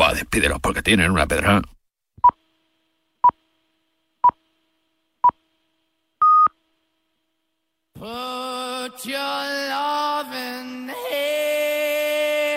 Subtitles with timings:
[0.00, 1.62] Va, despídelos porque tienen una pedra.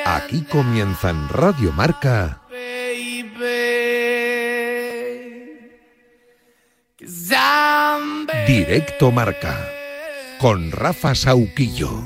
[0.05, 2.41] Aquí comienza en Radio Marca.
[8.47, 9.69] Directo Marca.
[10.39, 12.03] Con Rafa Sauquillo.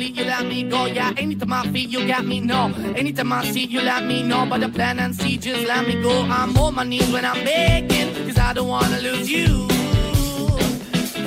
[0.00, 0.86] Bleed, you let me go.
[0.86, 2.40] Yeah, anytime I feel, you got me.
[2.40, 4.46] No, anytime I see, you let me know.
[4.48, 6.22] But the plan and see, just let me go.
[6.22, 9.68] I'm on my knees when I'm begging, cause I don't wanna lose you.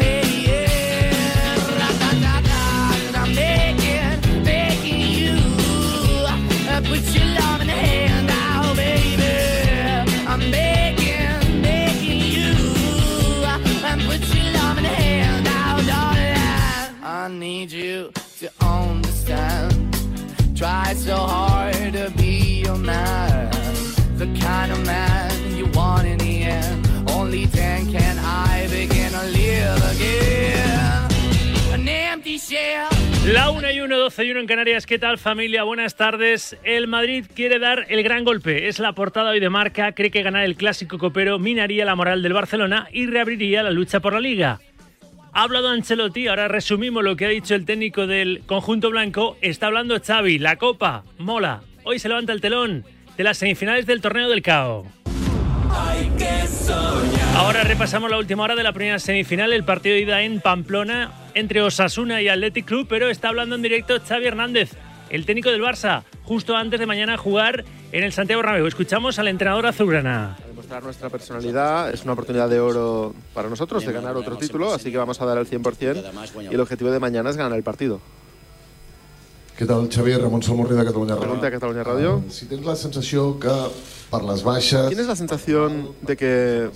[0.02, 2.62] Hey, yeah, ra-da-da-da,
[3.03, 5.36] 'cause I'm begging, begging you.
[6.73, 9.34] uh, Put your love in the hand out, baby.
[10.31, 12.52] I'm begging, begging you.
[13.52, 16.95] uh, put your love in hand out, darling.
[17.03, 18.12] I need you.
[20.64, 23.50] Try so hard to be your man.
[24.17, 26.88] The kind of man you want in the end.
[27.09, 31.09] Only then can I begin to live again.
[31.73, 32.88] An empty shell.
[33.25, 34.86] La 1 y 1, 12 y 1 en Canarias.
[34.86, 35.64] ¿Qué tal familia?
[35.64, 36.56] Buenas tardes.
[36.64, 38.69] El Madrid quiere dar el gran golpe.
[38.69, 39.91] Es la portada hoy de marca.
[39.91, 44.00] Cree que ganar el clásico copero minaría la moral del Barcelona y reabriría la lucha
[44.00, 44.61] por la liga.
[45.36, 49.36] Ha hablado Ancelotti, ahora resumimos lo que ha dicho el técnico del conjunto blanco.
[49.42, 51.64] Está hablando Xavi, la copa, mola.
[51.84, 52.86] Hoy se levanta el telón
[53.17, 54.85] de las semifinales del torneo del CAO.
[57.35, 61.12] Ahora repasamos la última hora de la primera semifinal, el partido de ida en Pamplona
[61.34, 64.74] entre Osasuna y Athletic Club, pero está hablando en directo Xavi Hernández,
[65.09, 68.68] el técnico del Barça, justo antes de mañana jugar en el Santiago Bernabéu.
[68.68, 70.38] Escuchamos al entrenador azulgrana.
[70.81, 74.97] Nuestra personalidad es una oportunidad de oro para nosotros de ganar otro título, así que
[74.97, 78.00] vamos a dar el 100% y el objetivo de mañana es ganar el partido.
[79.53, 80.18] Què tal, Xavier?
[80.18, 81.28] Ramon Salmorri de Catalunya Ràdio.
[81.28, 82.14] Pregunta a Catalunya Ràdio.
[82.34, 83.53] Si tens la sensació que
[84.09, 84.88] per les baixes...
[84.90, 86.69] ¿Tienes la sensación de que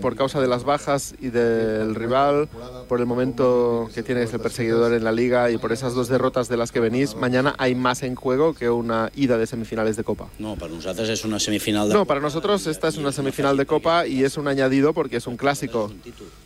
[0.00, 2.48] por causa de las bajas y del rival,
[2.88, 6.48] por el momento que tienes el perseguidor en la liga y por esas dos derrotas
[6.48, 10.04] de las que venís, mañana hay más en juego que una ida de semifinales de
[10.04, 10.28] Copa?
[10.38, 11.98] No, per nosaltres és una semifinal de...
[11.98, 15.26] No, para nosotros esta es una semifinal de Copa y es un añadido porque es
[15.26, 15.90] un clásico.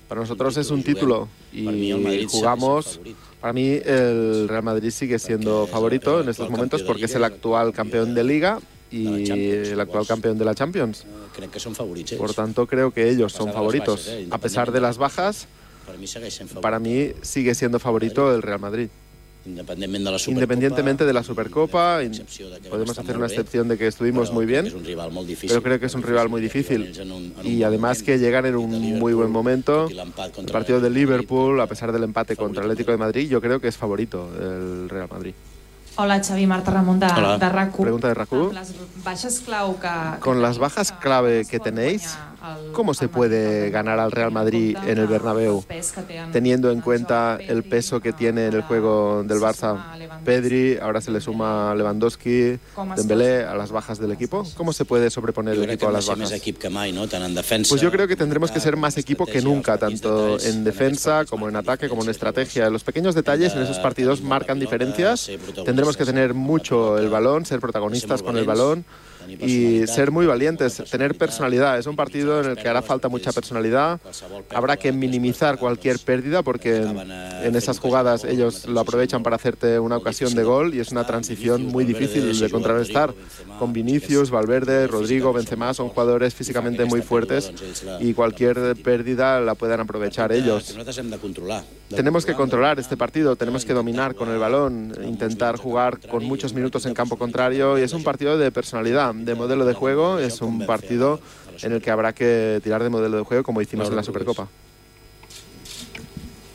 [0.08, 3.00] Para nosotros es un título y jugamos.
[3.44, 7.74] Para mí el Real Madrid sigue siendo favorito en estos momentos porque es el actual
[7.74, 8.58] campeón de Liga
[8.90, 11.04] y el actual campeón de la Champions.
[11.36, 12.16] Que eh?
[12.16, 14.10] Por tanto, creo que ellos son favoritos.
[14.30, 15.46] A pesar de las bajas,
[16.62, 18.88] para mí sigue siendo favorito el Real Madrid.
[19.46, 22.24] Independentment de la Supercopa, Independientemente de la Supercopa, de
[22.70, 25.48] podemos hacer una excepción de que estuvimos muy bien, És un rival molt difícil.
[25.50, 26.92] pero creo que es un rival muy difícil.
[27.42, 29.88] Y además que llegan en un muy buen momento.
[29.88, 33.60] El partido de Liverpool, a pesar del empate contra el Atlético de Madrid, yo creo
[33.60, 35.34] que es favorito el Real Madrid.
[35.96, 37.38] Hola, Xavi, Marta Ramon de, Hola.
[37.38, 37.82] de RAC1.
[37.82, 38.48] Pregunta de RAC1.
[38.48, 38.72] Amb les
[39.04, 39.92] baixes clau que...
[40.18, 42.18] Con las bajas clave que tenéis,
[42.72, 45.64] ¿cómo se puede ganar al Real Madrid en el Bernabéu,
[46.32, 49.82] teniendo en cuenta el peso que tiene en el juego del Barça?
[50.24, 52.58] Pedri, ahora se le suma Lewandowski,
[52.96, 54.44] Dembélé a las bajas del equipo.
[54.56, 56.32] ¿Cómo se puede sobreponer el equipo a las bajas?
[57.68, 61.48] Pues yo creo que tendremos que ser más equipo que nunca, tanto en defensa como
[61.48, 62.70] en ataque, como en estrategia.
[62.70, 65.30] Los pequeños detalles en esos partidos marcan diferencias.
[65.64, 68.84] Tendremos que tener mucho el balón, ser protagonistas con el balón
[69.28, 71.78] y ser muy valientes, tener personalidad.
[71.78, 74.00] Es un partido en el que hará falta mucha personalidad.
[74.50, 79.96] Habrá que minimizar cualquier pérdida porque en esas jugadas ellos lo aprovechan para hacerte una
[79.96, 83.14] ocasión de gol y es una transición muy difícil de contrarrestar.
[83.58, 87.52] Con Vinicius, Valverde, Rodrigo, Benzema son jugadores físicamente muy fuertes
[88.00, 90.76] y cualquier pérdida la puedan aprovechar ellos.
[91.88, 96.52] Tenemos que controlar este partido, tenemos que dominar con el balón, intentar jugar con muchos
[96.52, 100.40] minutos en campo contrario y es un partido de personalidad, de modelo de juego, es
[100.42, 101.20] un partido
[101.62, 104.48] en el que habrá que tirar de modelo de juego como hicimos en la Supercopa.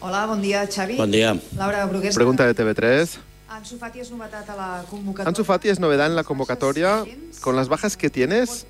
[0.01, 0.95] Hola, bon dia, Xavi.
[0.95, 1.37] Bon dia.
[1.57, 2.15] Laura Brugués.
[2.15, 3.19] Pregunta de TV3.
[3.49, 5.27] Ansu Fati és novetat a la convocatòria.
[5.27, 7.03] Ansu Fati es novedad en la convocatoria.
[7.41, 8.65] Con las bajas que tienes,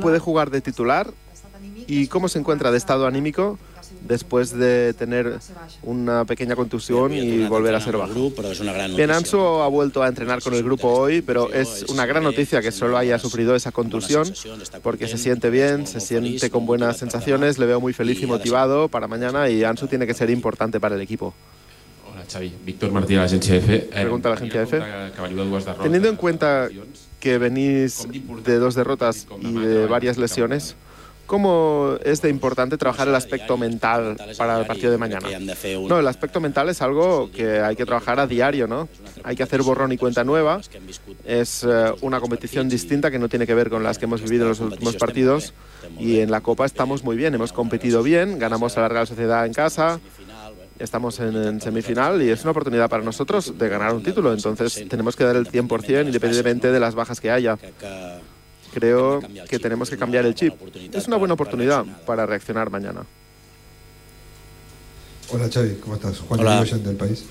[0.00, 1.12] puede jugar de titular
[1.86, 3.58] ¿Y cómo se encuentra de estado anímico
[4.06, 5.38] después de tener
[5.82, 9.10] una pequeña contusión y volver a ser gran Bien.
[9.10, 12.72] Ansu ha vuelto a entrenar con el grupo hoy, pero es una gran noticia que
[12.72, 14.32] solo haya sufrido esa contusión,
[14.82, 18.88] porque se siente bien, se siente con buenas sensaciones, le veo muy feliz y motivado
[18.88, 21.34] para mañana y Ansu tiene que ser importante para el equipo.
[22.12, 22.52] Hola, Xavi.
[22.64, 23.76] Víctor Martí, de l'agència EFE.
[23.76, 24.78] Eh, Pregunta a EFE.
[24.78, 25.82] De dues derrotes.
[25.82, 26.68] Teniendo en cuenta
[27.20, 28.06] que venís
[28.44, 30.76] de dos derrotas y de varias lesiones,
[31.26, 35.28] ¿cómo es de importante trabajar el aspecto mental para el partido de mañana?
[35.88, 38.88] No, el aspecto mental es algo que hay que trabajar a diario, ¿no?
[39.24, 40.60] Hay que hacer borrón y cuenta nueva.
[41.24, 44.44] Es eh, una competición distinta que no tiene que ver con las que hemos vivido
[44.44, 45.52] en los últimos partidos.
[45.98, 49.46] Y en la Copa estamos muy bien, hemos competido bien, ganamos a la Real Sociedad
[49.46, 50.00] en casa,
[50.78, 54.32] estamos en, en semifinal y es una oportunidad para nosotros de ganar un título.
[54.32, 57.58] Entonces tenemos que dar el 100% independientemente de las bajas que haya.
[58.80, 60.52] Creo que tenemos que cambiar el chip.
[60.92, 63.06] Es una buena oportunidad para reaccionar mañana.
[65.30, 66.18] Hola Xavi, ¿cómo estás?
[66.18, 66.62] Juan Hola.
[66.62, 67.24] Del país.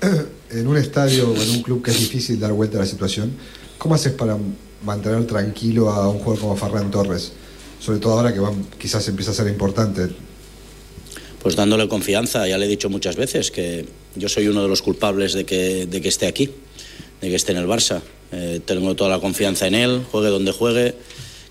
[0.50, 3.32] En un estadio o en un club que es difícil dar vuelta a la situación,
[3.76, 4.38] ¿cómo haces para
[4.84, 7.32] mantener tranquilo a un jugador como Ferran Torres?
[7.80, 10.10] Sobre todo ahora que va- quizás empieza a ser importante.
[11.42, 14.80] Pues dándole confianza, ya le he dicho muchas veces que yo soy uno de los
[14.80, 16.52] culpables de que, de que esté aquí,
[17.20, 18.00] de que esté en el Barça.
[18.36, 20.94] Eh, tengo toda la confianza en él, juegue donde juegue.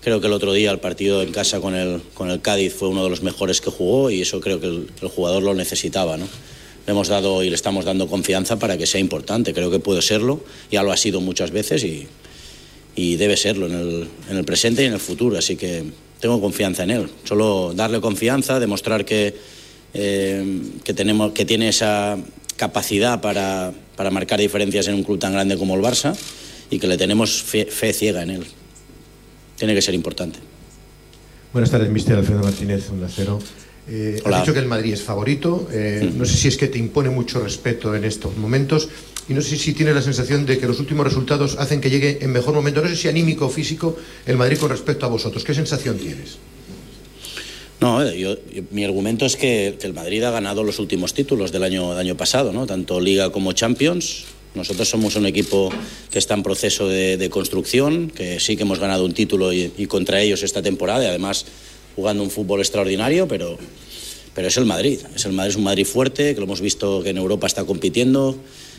[0.02, 2.88] Creo que el otro día el partido en casa con el, con el Cádiz fue
[2.88, 6.18] uno de los mejores que jugó y eso creo que el, el jugador lo necesitaba.
[6.18, 6.26] ¿no?
[6.86, 9.54] Le hemos dado y le estamos dando confianza para que sea importante.
[9.54, 12.06] Creo que puede serlo, ya lo ha sido muchas veces y,
[12.94, 15.38] y debe serlo en el, en el presente y en el futuro.
[15.38, 15.84] Así que
[16.20, 17.08] tengo confianza en él.
[17.24, 19.34] Solo darle confianza, demostrar que,
[19.94, 22.18] eh, que, tenemos, que tiene esa
[22.56, 26.14] capacidad para, para marcar diferencias en un club tan grande como el Barça
[26.70, 28.44] y que le tenemos fe, fe ciega en él.
[29.56, 30.38] Tiene que ser importante.
[31.52, 33.38] Buenas tardes, mister Alfredo Martínez, Onda Cero.
[33.88, 35.68] Eh, has dicho que el Madrid es favorito.
[35.70, 38.88] eh, No sé si es que te impone mucho respeto en estos momentos.
[39.28, 42.18] Y no sé si tienes la sensación de que los últimos resultados hacen que llegue
[42.22, 43.96] en mejor momento, no sé si anímico o físico,
[44.26, 45.44] el Madrid con respecto a vosotros.
[45.44, 46.36] ¿Qué sensación tienes?
[47.80, 51.14] No, eh, yo- yo- mi argumento es que, que el Madrid ha ganado los últimos
[51.14, 52.66] títulos del año, del año pasado, ¿no?
[52.66, 54.24] tanto Liga como Champions.
[54.54, 55.70] Nosotros somos un equipo
[56.10, 59.72] que está en proceso de, de construcción, que sí que hemos ganado un título y,
[59.76, 61.46] y contra ellos esta temporada, y además
[61.96, 63.58] jugando un fútbol extraordinario, pero,
[64.34, 65.00] pero es el Madrid.
[65.14, 67.64] Es el Madrid, es un Madrid fuerte, que lo hemos visto que en Europa está
[67.64, 68.36] compitiendo,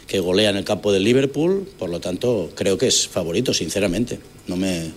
[0.07, 4.19] que golea en el campo del Liverpool, por lo tanto creo que es favorito, sinceramente.
[4.47, 4.91] No me,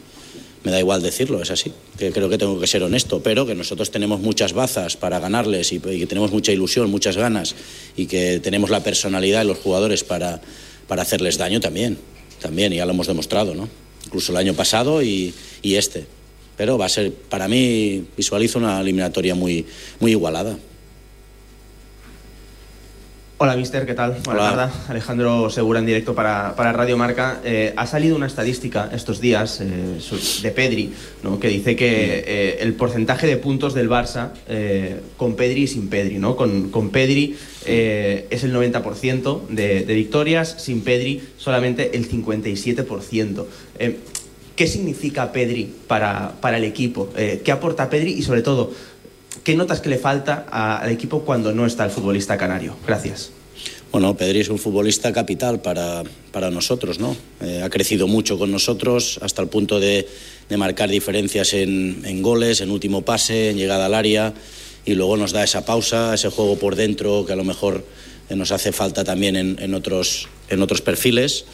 [0.64, 1.72] me da igual decirlo, es así.
[1.96, 5.72] Que creo que tengo que ser honesto, pero que nosotros tenemos muchas bazas para ganarles
[5.72, 7.54] y, que tenemos mucha ilusión, muchas ganas
[7.96, 10.40] y que tenemos la personalidad de los jugadores para,
[10.88, 11.98] para hacerles daño también.
[12.40, 13.68] También, ya lo hemos demostrado, ¿no?
[14.06, 16.06] Incluso el año pasado y, y este.
[16.56, 19.64] Pero va a ser, para mí, visualizo una eliminatoria muy,
[20.00, 20.58] muy igualada.
[23.40, 24.16] Hola, mister, ¿qué tal?
[24.24, 24.74] Buenas tardes.
[24.88, 27.40] Alejandro Segura en directo para, para Radio Marca.
[27.44, 30.00] Eh, ha salido una estadística estos días eh,
[30.42, 30.92] de Pedri,
[31.22, 31.38] ¿no?
[31.38, 34.30] que dice que eh, el porcentaje de puntos del Barça
[35.16, 36.18] con Pedri y sin Pedri.
[36.18, 36.34] ¿no?
[36.34, 43.44] Con, con Pedri es el 90% de, de victorias, sin Pedri solamente el 57%.
[43.78, 43.98] Eh,
[44.56, 47.08] ¿Qué significa Pedri para, para el equipo?
[47.14, 48.14] ¿Qué aporta Pedri?
[48.14, 48.72] Y sobre todo,
[49.48, 52.76] ¿qué notas que le falta a- al equipo cuando no está el futbolista canario?
[52.86, 53.30] Gracias.
[53.90, 56.02] Bueno, Pedri es un futbolista capital para,
[56.32, 57.16] para nosotros, ¿no?
[57.40, 60.06] Eh, ha crecido mucho con nosotros hasta el punto de,
[60.50, 64.34] de marcar diferencias en, en goles, en último pase, en llegada al área
[64.84, 67.86] y luego nos da esa pausa, ese juego por dentro que a lo mejor
[68.28, 71.46] eh, nos hace falta también en, en otros, en otros perfiles.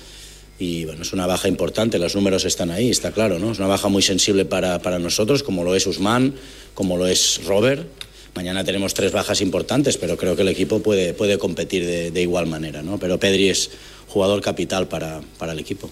[0.58, 3.52] Y bueno, es una baja importante, los números están ahí, está claro, ¿no?
[3.52, 6.34] Es una baja muy sensible para, para nosotros, como lo es Usman,
[6.74, 7.88] como lo es Robert.
[8.36, 12.22] Mañana tenemos tres bajas importantes, pero creo que el equipo puede, puede competir de, de
[12.22, 12.98] igual manera, ¿no?
[12.98, 13.70] Pero Pedri es
[14.08, 15.90] jugador capital para, para el equipo.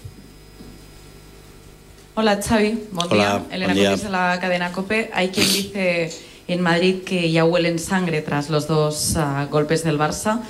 [2.15, 3.55] Hola Xavi, buen Hola, día.
[3.55, 3.73] Elena.
[3.73, 5.09] Comis de la cadena COPE.
[5.13, 6.11] Hay quien dice
[6.47, 10.41] en Madrid que ya huelen sangre tras los dos ah, golpes del Barça.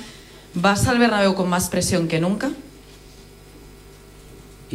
[0.52, 2.52] ¿Vas al Bernabéu con más presión que nunca?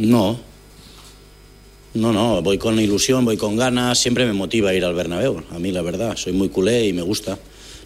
[0.00, 0.40] No.
[1.92, 5.58] No, no, voy con ilusión, voy con ganas, siempre me motiva ir al Bernabéu, a
[5.58, 7.38] mí la verdad, soy muy culé y me gusta.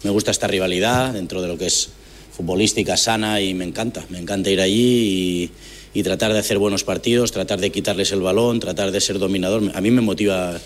[0.03, 1.89] Me gusta esta rivalidad dentro de lo que es
[2.31, 5.51] futbolística sana y me encanta, me encanta ir allí
[5.93, 9.19] y, y tratar de hacer buenos partidos, tratar de quitarles el balón, tratar de ser
[9.19, 9.71] dominador.
[9.73, 10.57] A mí me motiva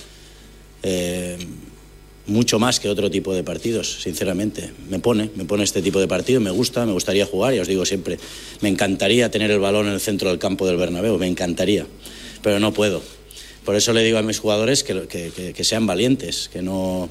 [0.84, 1.38] eh,
[2.30, 4.72] mucho más que otro tipo de partidos, sinceramente.
[4.90, 7.68] Me pone, me pone este tipo de partido, me gusta, me gustaría jugar, y os
[7.68, 8.18] digo siempre,
[8.62, 11.86] me encantaría tener el balón en el centro del campo del Bernabéu, me encantaría,
[12.42, 13.02] pero no puedo,
[13.66, 17.10] Por eso le digo a mis jugadores que- que sean valientes, que no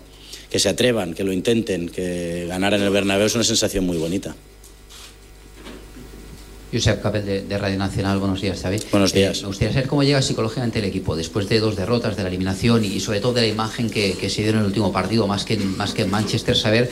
[0.50, 3.98] que se atrevan, que lo intenten, que ganar en el Bernabéu es una sensación muy
[3.98, 4.34] bonita.
[6.72, 8.78] Josep Capel de, de Radio Nacional, buenos días, Xavi.
[8.90, 9.38] Buenos días.
[9.38, 12.28] Eh, me gustaría saber cómo llega psicológicamente el equipo después de dos derrotas de la
[12.28, 15.26] eliminación y sobre todo de la imagen que, que se dio en el último partido,
[15.26, 16.90] más que en, más que en Manchester, saber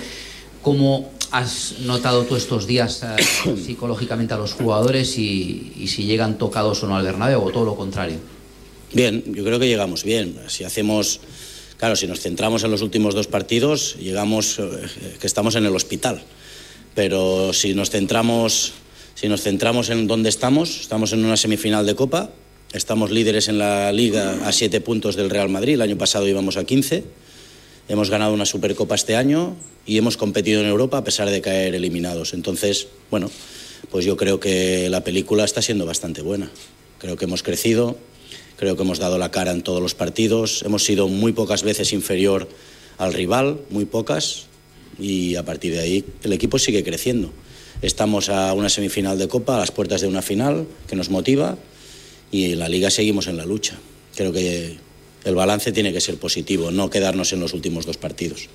[0.63, 6.39] cómo has notado tú estos días eh, psicológicamente a los jugadores y, y si llegan
[6.39, 8.17] tocados o no al Bernabéu o todo lo contrario.
[8.95, 10.39] Bien, yo creo que llegamos bien.
[10.49, 11.21] Si hacemos,
[11.77, 14.65] claro, si nos centramos en los últimos dos partidos, llegamos eh,
[15.21, 16.23] que estamos en el hospital.
[16.95, 18.73] Pero si nos centramos,
[19.17, 22.31] si nos centramos en dónde estamos, estamos en una semifinal de Copa,
[22.75, 25.73] estamos líderes en la Liga a siete puntos del Real Madrid.
[25.73, 27.03] El año pasado íbamos a 15.
[27.89, 29.57] Hemos ganado una Supercopa este año
[29.87, 32.35] y hemos competido en Europa a pesar de caer eliminados.
[32.35, 33.31] Entonces, bueno,
[33.91, 36.51] pues yo creo que la película está siendo bastante buena.
[36.99, 37.97] Creo que hemos crecido,
[38.59, 41.95] creo que hemos dado la cara en todos los partidos, hemos sido muy pocas veces
[41.95, 42.51] inferior
[42.99, 44.45] al rival, muy pocas,
[44.99, 47.33] y a partir de ahí el equipo sigue creciendo.
[47.83, 51.59] Estamos a una semifinal de Copa, a las puertas de una final, que nos motiva,
[52.31, 53.77] y en la liga seguimos en la lucha.
[54.15, 54.77] Creo que
[55.25, 58.49] el balance tiene que ser positivo, no quedarnos en los últimos dos partidos.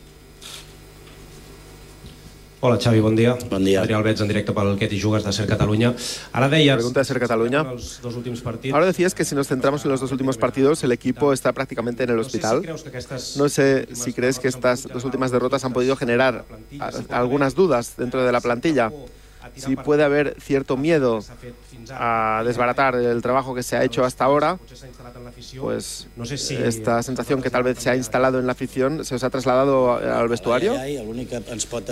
[2.63, 3.31] Hola Xavi, bon dia.
[3.49, 3.79] Bon dia.
[3.81, 5.95] Adrià Albets en directe pel Què t'hi jugues de Ser Catalunya.
[6.37, 6.75] Ara deies...
[6.77, 7.63] Pregunta de Ser Cataluña.
[7.71, 8.75] Els dos últims partits.
[8.75, 12.03] Ahora decías que si nos centramos en los dos últimos partidos, el equipo está prácticamente
[12.03, 12.61] en el hospital.
[13.37, 16.45] No sé si crees que estas dos últimas derrotas han podido generar
[17.09, 18.91] algunas dudas dentro de la plantilla.
[19.55, 21.19] Si puede haber cierto miedo
[21.91, 24.57] a desbaratar el trabajo que se ha hecho hasta ahora,
[25.59, 29.03] pues No sé si- esta sensación que tal vez se ha instalado en la afición
[29.05, 30.75] se os ha trasladado al vestuario.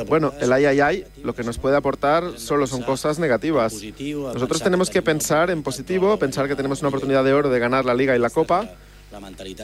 [0.08, 3.74] Bueno, el ay ay ay lo que nos puede aportar solo son cosas negativas.
[3.74, 7.86] Nosotros tenemos que pensar en positivo, pensar que tenemos una oportunidad de oro de ganar
[7.86, 8.70] la liga y la copa.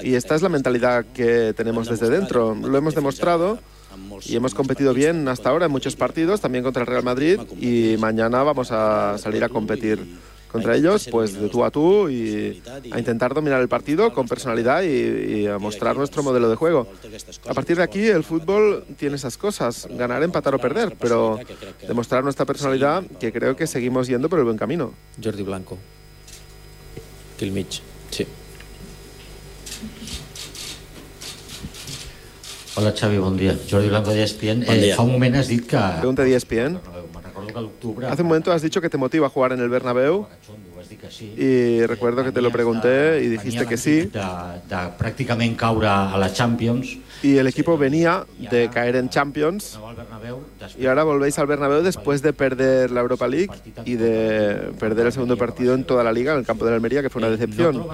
[0.04, 2.56] Y esta es la mentalidad que tenemos desde dentro.
[2.56, 3.60] Lo hemos demostrado
[4.26, 7.40] y hemos competido bien hasta ahora en muchos partidos, también contra el Real Madrid.
[7.60, 10.00] Y mañana vamos a salir a competir
[10.52, 12.62] contra ellos, pues de tú a tú y
[12.92, 16.88] a intentar dominar el partido con personalidad y, y a mostrar nuestro modelo de juego.
[17.48, 21.40] A partir de aquí, el fútbol tiene esas cosas, ganar, empatar o perder, pero
[21.88, 24.94] demostrar nuestra personalidad, que creo que seguimos yendo por el buen camino.
[25.22, 25.78] Jordi Blanco.
[27.42, 27.82] Mig.
[28.12, 28.26] Sí.
[32.76, 33.56] Hola Xavi, bon dia.
[33.70, 34.66] Jordi Blanco d'ESPN.
[34.68, 34.92] Bon dia.
[34.92, 35.80] Eh, fa un moment has dit que...
[36.02, 36.76] Pregunta de ESPN.
[36.76, 38.12] A.
[38.12, 40.28] Hace un momento has dicho que te motiva jugar en el Bernabéu
[41.38, 44.12] y recuerdo que te lo pregunté y dijiste que sí.
[44.12, 44.28] De,
[44.68, 46.98] de pràcticament caure a la Champions.
[47.24, 49.80] Y el equipo venía de caer en Champions.
[50.78, 53.52] Y ahora volvéis al Bernabéu después de perder la Europa League
[53.86, 56.76] y de perder el segundo partido en toda la liga en el campo de la
[56.76, 57.86] Almería, que fue una decepción.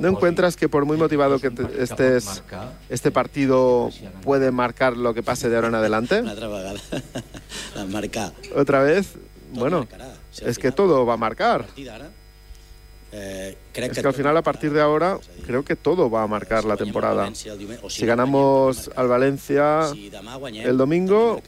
[0.00, 2.42] ¿No encuentras que por muy motivado que estés,
[2.88, 3.90] este partido
[4.22, 6.22] puede marcar lo que pase de ahora en adelante?
[8.54, 9.14] Otra vez,
[9.52, 9.86] bueno,
[10.40, 11.66] es que todo va a marcar.
[13.12, 16.22] Eh, crec Es que que al final, a partir de ahora, creo que todo va
[16.22, 17.28] a marcar la temporada.
[17.28, 19.88] El o Si ganamos al Valencia
[20.38, 21.42] guanyem, el domingo,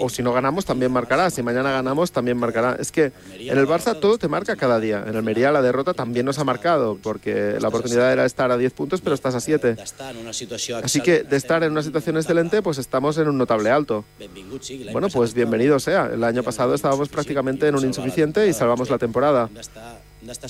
[0.00, 1.30] o si no ganamos, también marcará.
[1.30, 2.76] Si mañana ganamos, también marcará.
[2.78, 5.04] Es que en el Barça todo te marca cada día.
[5.06, 8.72] En Almería la derrota también nos ha marcado, porque la oportunidad era estar a 10
[8.72, 9.76] puntos, pero estás a 7.
[9.78, 13.28] Està en una situació Así que de estar en una situación excelente, pues estamos en
[13.28, 14.04] un notable alto.
[14.92, 16.10] Bueno, pues bienvenido sea.
[16.12, 19.48] El año pasado estábamos prácticamente en un insuficiente y salvamos la temporada.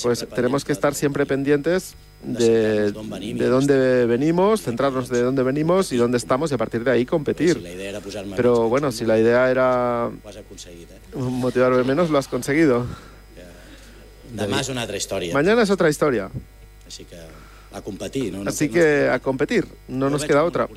[0.02, 5.97] Pues tenemos que estar siempre pendientes de, de dónde venimos, centrarnos de dónde venimos y
[5.97, 7.62] dónde estamos y a partir de ahí competir.
[8.37, 10.90] Pero bueno, si la idea era has aconseguit.
[10.90, 11.16] Eh?
[11.16, 12.87] motivarme menos, lo has conseguido.
[14.37, 15.33] Demà és una altra història.
[15.33, 16.28] Mañana es otra historia.
[16.85, 17.16] Així que
[17.73, 18.33] a competir.
[18.35, 18.42] No?
[18.45, 20.68] No- Así que a competir, no nos queda otra.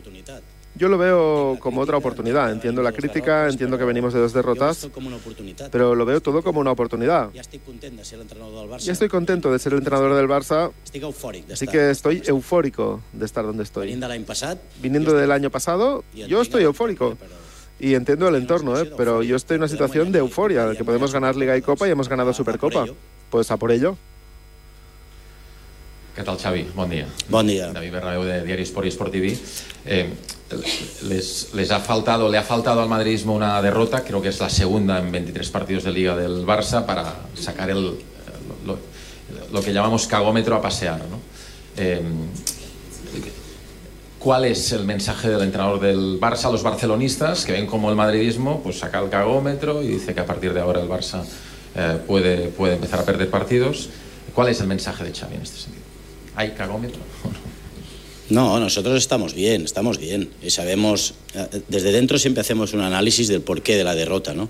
[0.80, 2.50] Yo lo veo como otra oportunidad.
[2.54, 4.88] Entiendo la crítica, entiendo que venimos de dos derrotas,
[5.74, 7.32] pero lo veo todo como una oportunidad.
[7.34, 10.72] Ya estoy contento de ser el entrenador del Barça,
[11.52, 14.00] así que estoy eufórico de estar donde estoy.
[14.82, 17.18] Viniendo del año pasado, yo estoy eufórico.
[17.78, 18.90] Y entiendo el entorno, ¿eh?
[18.96, 21.90] pero yo estoy en una situación de euforia, de que podemos ganar Liga y Copa
[21.90, 22.86] y hemos ganado Supercopa.
[23.30, 23.98] Pues a por ello.
[26.20, 26.66] Què tal, Xavi?
[26.76, 27.06] Bon dia.
[27.32, 27.70] Bon dia.
[27.72, 29.38] David Bernabéu, de Diario Sport y Sport TV.
[29.86, 30.10] Eh,
[31.04, 34.50] les, les ha faltado, le ha faltado al madridismo una derrota, creo que es la
[34.50, 37.96] segunda en 23 partidos de Liga del Barça, para sacar el,
[39.52, 41.00] lo, que llamamos cagómetro a pasear.
[41.00, 41.20] ¿no?
[41.78, 42.02] Eh,
[44.20, 47.96] ¿Cuál es el mensaje del entrenador del Barça a los barcelonistas que ven como el
[47.96, 51.24] madridismo pues saca el cagómetro y dice que a partir de ahora el Barça
[51.76, 53.90] eh, puede, puede empezar a perder partidos?
[54.34, 55.90] ¿Cuál es el mensaje de Xavi en este sentido?
[56.40, 57.02] hay cagómetro.
[57.24, 57.32] No,
[58.60, 60.30] nosotros estamos bien, estamos bien.
[60.44, 64.50] Y sabemos, eh, desde dentro siempre hacemos un análisis del porqué de la derrota, ¿no?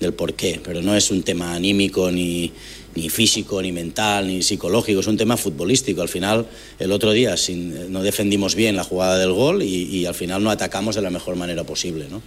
[0.00, 2.52] Del porqué, pero no es un tema anímico, ni,
[2.94, 6.02] ni físico, ni mental, ni psicológico, es un tema futbolístico.
[6.02, 6.46] Al final,
[6.78, 10.50] el otro día sin- no defendimos bien la jugada del gol y al final no
[10.50, 12.20] atacamos de la mejor manera posible, ¿no?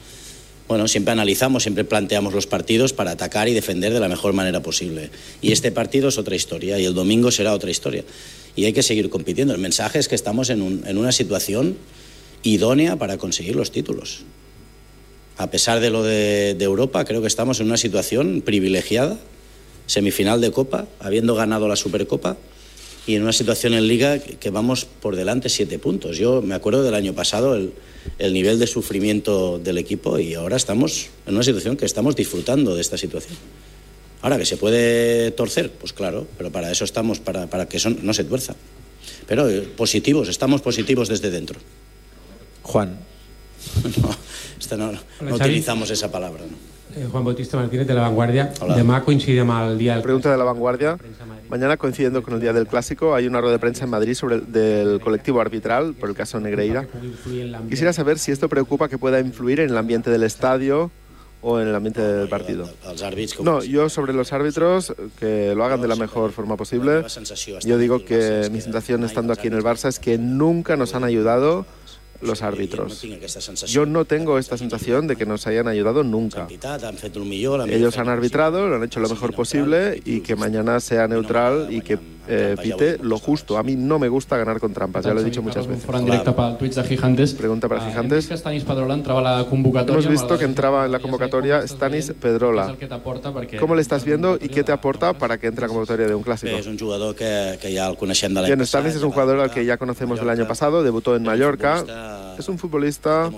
[0.70, 4.62] Bueno, siempre analizamos, siempre planteamos los partidos para atacar y defender de la mejor manera
[4.62, 5.10] posible.
[5.42, 8.04] Y este partido es otra historia y el domingo será otra historia.
[8.56, 9.52] Y hay que seguir compitiendo.
[9.52, 11.76] El mensaje es que estamos en, un- en una situación
[12.44, 14.22] idónea para conseguir los títulos.
[15.38, 19.18] A pesar de lo de, de Europa, creo que estamos en una situación privilegiada,
[19.88, 22.38] semifinal de Copa, habiendo ganado la Supercopa,
[23.10, 26.20] y en una situación en Liga que, vamos por delante siete puntos.
[26.20, 27.74] Yo me acuerdo del año pasado el,
[28.20, 32.76] el nivel de sufrimiento del equipo y ahora estamos en una situación que estamos disfrutando
[32.76, 33.36] de esta situación.
[34.22, 37.90] Ahora que se puede torcer, pues claro, pero para eso estamos, para, para que eso
[37.90, 38.56] no se tuerza.
[39.26, 41.60] Pero eh, positivos, estamos positivos desde dentro.
[42.62, 43.00] Juan.
[44.02, 44.16] No,
[44.60, 46.44] esta no, no utilizamos esa palabra.
[46.46, 46.56] ¿no?
[46.96, 48.52] Eh, Juan Bautista Martínez de La Vanguardia.
[48.62, 48.78] Hola.
[48.78, 50.96] Demà coincide amb el dia del Pregunta de la vanguardia.
[51.50, 54.36] Mañana, coincidiendo con el día del clásico, hay una rueda de prensa en Madrid sobre
[54.36, 56.88] el del colectivo arbitral por el caso Negreira.
[57.68, 60.92] Quisiera saber si esto preocupa que pueda influir en el ambiente del estadio
[61.42, 62.70] o en el ambiente del partido.
[63.42, 67.04] No, yo sobre los árbitros, que lo hagan de la mejor forma posible.
[67.62, 71.04] Yo digo que mi sensación estando aquí en el Barça es que nunca nos han
[71.04, 71.66] ayudado
[72.22, 73.02] los árbitros.
[73.68, 76.48] Yo no tengo esta sensación de que nos hayan ayudado nunca.
[77.68, 81.82] Ellos han arbitrado, lo han hecho lo mejor posible y que mañana sea neutral y
[81.82, 81.98] que
[82.30, 83.58] eh, pite lo justo.
[83.58, 85.84] A mí no me gusta ganar con trampas, ya lo he dicho muchas veces.
[85.86, 87.34] Fora en directe pel Twitch de Gigantes.
[87.34, 88.18] Pregunta para Ah, Hem Gigantes.
[88.18, 89.94] vist que Stanis Pedrola entrava a la convocatòria.
[90.00, 92.76] Hemos visto que entraba en la convocatoria Stanis Pedrola.
[93.60, 96.16] ¿Cómo le estás viendo y qué te aporta para que entre a la convocatoria de
[96.16, 96.54] un clásico?
[96.54, 98.66] Bé, és un jugador que, que ja el coneixem de l'any Bien.
[98.66, 101.84] Stanis es un jugador al que ya conocemos del año pasado, debutó en Mallorca.
[102.40, 103.30] Es un futbolista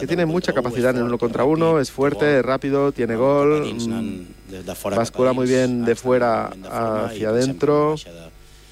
[0.00, 4.96] que tiene mucha capacidad en uno contra uno, es fuerte, es rápido, tiene gol, mm,
[4.96, 7.96] bascula muy bien de fuera hacia adentro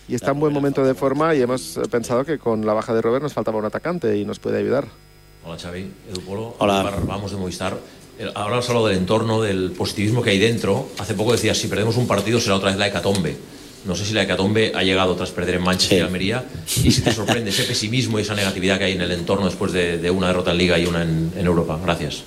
[0.09, 2.95] y está en buen momento de forma y hemos eh, pensado que con la baja
[2.95, 4.87] de Robert nos faltaba un atacante y nos puede ayudar.
[5.45, 6.57] Hola Xavi, Edu Polo.
[6.59, 6.95] Hola.
[7.07, 7.77] Vamos de Movistar.
[8.35, 10.89] Ahora has hablado del entorno, del positivismo que hay dentro.
[10.99, 13.37] Hace poco decías, si perdemos un partido será otra vez la hecatombe.
[13.85, 16.45] No sé si la hecatombe ha llegado tras perder en Manchester y Almería
[16.83, 19.73] y si te sorprende ese pesimismo y esa negatividad que hay en el entorno después
[19.73, 21.79] de, de una derrota en Liga y una en, en Europa.
[21.83, 22.25] Gracias.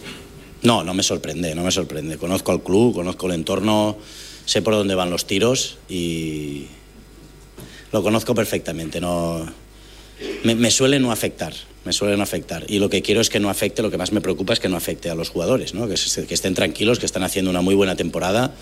[0.61, 2.17] No, no me sorprende, no me sorprende.
[2.17, 3.97] Conozco al club, conozco el entorno,
[4.45, 6.67] sé por dónde van los tiros y
[7.91, 9.01] lo conozco perfectamente.
[9.01, 9.45] No,
[10.43, 11.53] me, me suele no afectar,
[11.85, 12.65] me suele no afectar.
[12.67, 14.69] Y lo que quiero es que no afecte, lo que más me preocupa es que
[14.69, 15.87] no afecte a los jugadores, ¿no?
[15.87, 15.95] que,
[16.27, 18.53] que estén tranquilos, que están haciendo una muy buena temporada,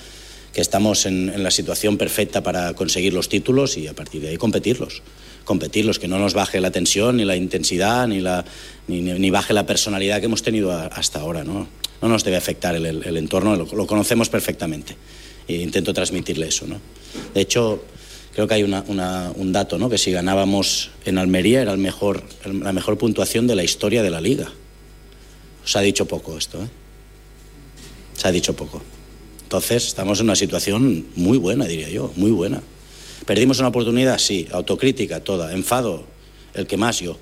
[0.57, 4.29] que estamos en, en la situación perfecta para conseguir los títulos y a partir de
[4.29, 5.03] ahí competirlos.
[5.45, 8.43] Competirlos, que no nos baje la tensión, ni la intensidad, ni, la,
[8.87, 11.43] ni, ni- ni baje la personalidad que hemos tenido a- hasta ahora.
[11.43, 11.67] No,
[12.01, 14.95] no nos debe afectar el, el- el entorno, lo, lo conocemos perfectamente.
[15.47, 16.65] E intento transmitirle eso.
[16.65, 16.81] ¿no?
[17.35, 17.83] De hecho,
[18.33, 19.91] creo que hay una- una- un dato, ¿no?
[19.91, 24.09] que si ganábamos en Almería era el mejor, la mejor puntuación de la historia de
[24.09, 24.51] la liga.
[25.65, 26.67] Se ha dicho poco esto, ¿eh?
[28.15, 28.81] Se ha dicho poco.
[29.47, 32.61] Entonces, estamos en una situación muy buena, diría yo, muy buena.
[33.25, 34.17] ¿Perdimos una oportunidad?
[34.17, 34.45] Sí.
[34.51, 35.53] Autocrítica, toda.
[35.53, 36.03] Enfado,
[36.53, 37.17] el que más yo.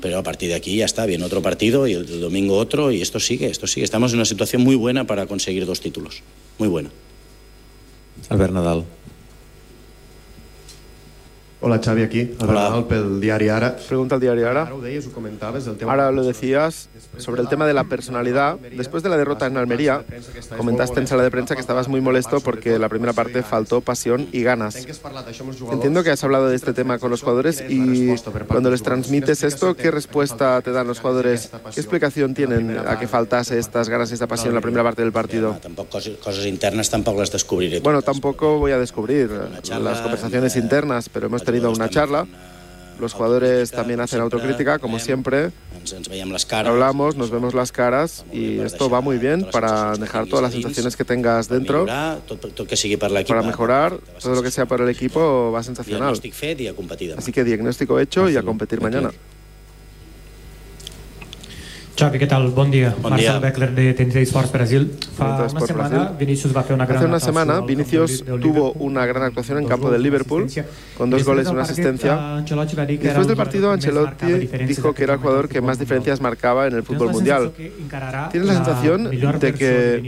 [0.00, 3.02] Pero a partir de aquí ya está, viene otro partido y el, domingo otro y
[3.02, 3.84] esto sigue, esto sigue.
[3.84, 6.22] Estamos en una situación muy buena para conseguir dos títulos.
[6.56, 6.88] Muy buena.
[8.30, 8.86] Albert Nadal.
[11.60, 13.74] Hola Xavi, aquí, el Bernal pel diari Ara.
[13.88, 14.70] Pregunta al diario Ara.
[15.88, 18.58] Ahora lo decías sobre el tema de la personalidad.
[18.58, 20.04] Después de la derrota en Almería,
[20.56, 24.28] comentaste en sala de prensa que estabas muy molesto porque la primera parte faltó pasión
[24.30, 24.86] y ganas.
[25.72, 28.14] Entiendo que has hablado de este tema con los jugadores y
[28.46, 31.50] cuando les transmites esto, ¿qué respuesta te dan los jugadores?
[31.74, 35.02] ¿Qué explicación tienen a que faltase estas ganas y esta pasión en la primera parte
[35.02, 35.58] del partido?
[36.22, 37.80] Cosas internas tampoco las descubriré.
[37.80, 42.26] Bueno, tampoco voy a descubrir las conversaciones internas, pero hemos tenido una charla.
[43.00, 45.52] Los jugadores también hacen autocrítica, como siempre.
[46.50, 50.96] Hablamos, nos vemos las caras y esto va muy bien para dejar todas las sensaciones
[50.96, 51.86] que tengas dentro.
[51.86, 56.20] Para mejorar todo lo que sea para el equipo va sensacional.
[57.16, 59.12] Así que diagnóstico hecho y a competir mañana.
[61.98, 62.44] Xavi, què tal?
[62.54, 62.92] Bon dia.
[63.02, 63.40] Bon Marcel dia.
[63.42, 64.84] Beckler de TNT Sports Brasil.
[65.16, 66.16] Fa una por setmana Brasil.
[66.20, 69.90] Vinicius va fer una gran Hace una semana, Vinicius tuvo una gran actuación en campo
[69.90, 70.46] del Liverpool,
[70.96, 72.38] con dos goles y una asistencia.
[72.38, 74.26] eh, Después del el partido, Ancelotti
[74.68, 77.50] dijo que era el jugador que más diferencias marcaba en el fútbol mundial.
[78.30, 80.02] Tienes la sensación de que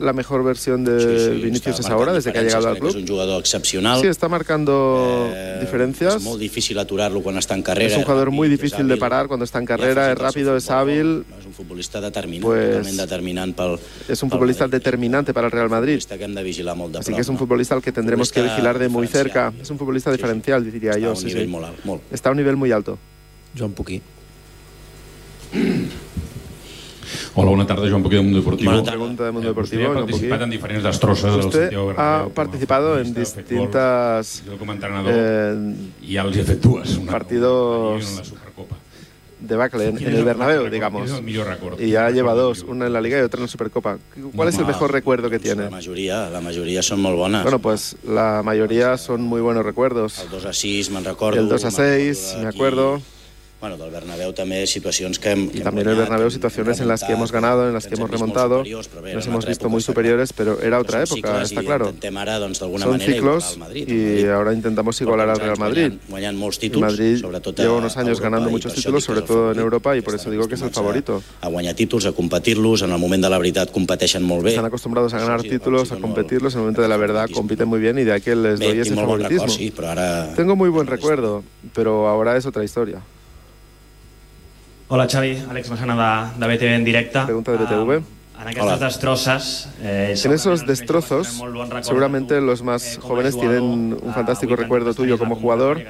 [0.00, 2.96] la mejor versión de Vinicius es ahora, desde que ha llegado al És club.
[2.98, 4.00] un jugador excepcional.
[4.00, 6.22] Sí, está marcando És diferencias.
[6.22, 7.90] molt difícil aturar-lo quan està en carrera.
[7.90, 11.24] Es un jugador muy difícil de parar cuando está en carrera, es rápido, es hábil.
[11.38, 16.00] És un futbolista Pues, totalment determinant pel, Es un futbolista determinante para el Real Madrid.
[16.08, 19.52] de de Así que es un futbolista al que tendremos que vigilar de muy cerca.
[19.60, 21.14] Es un futbolista diferencial, diría yo.
[21.16, 21.52] sí, sí.
[22.10, 22.98] Está a un nivel muy alto.
[23.56, 24.00] Joan Puquí.
[27.34, 28.70] Hola, bona tarda, Joan Puquí, del Mundo Deportivo.
[28.70, 28.98] Bona tarda.
[28.98, 34.42] Pregunta del Mundo Deportivo, Usted ha participat en diferents destrosses del ha participado en distintas
[34.46, 36.96] Jo com a entrenador eh, i ja els he fet dues.
[36.98, 38.38] Una, partidos de
[39.46, 41.02] ¿Quién en es el Bernabéu, digamos.
[41.02, 41.14] recuerdo?
[41.14, 41.82] ¿Quién es el mejor recuerdo?
[41.82, 43.98] Y ya lleva dos, una en la Liga y otra en la Supercopa.
[44.34, 45.64] ¿Cuál es el mejor recuerdo que tiene?
[45.64, 47.42] La majoria, la majoria són molt bones.
[47.42, 50.18] Bueno, pues la mayoría son muy buenos recuerdos.
[50.20, 51.40] El 2 a 6, me'n recordo.
[51.40, 53.00] El 2 a me'n 6, me acuerdo.
[53.64, 54.34] Bueno, del Bernabéu
[54.66, 57.72] situacions que hem, que Y también el Bernabéu, situaciones en las que hemos ganado, en
[57.72, 58.62] las que hemos remontado.
[58.62, 61.94] Nos hemos visto muy superiores, pero era otra época, está claro.
[62.14, 63.88] Ara, doncs, Son ciclos Madrid.
[63.88, 65.94] y ahora intentamos igualar al Real Madrid.
[66.10, 67.24] Guanyant, molts títols, Madrid
[67.56, 69.58] lleva unos años Europa, ganando muchos títulos, sobre todo en.
[69.58, 71.22] Europa, y por eso digo que es el favorito.
[71.40, 74.50] A guanyar títols, a competir-los, en el moment de la veritat competeixen molt bé.
[74.50, 77.80] Están acostumbrados a ganar títulos, a competirlos, en el momento de la verdad compiten muy
[77.80, 79.48] bien y de ahí que les doy ese favoritismo.
[80.36, 83.00] Tengo muy buen recuerdo, pero ahora es otra historia.
[84.86, 87.20] Hola Xavi, Àlex Massana de, de BTV en directe.
[87.24, 87.92] Pregunta de BTV.
[87.96, 88.02] Eh,
[89.82, 91.42] En esos destrozos,
[91.82, 95.82] seguramente los eh, más jóvenes tienen un fantástico recuerdo tuyo como jugador.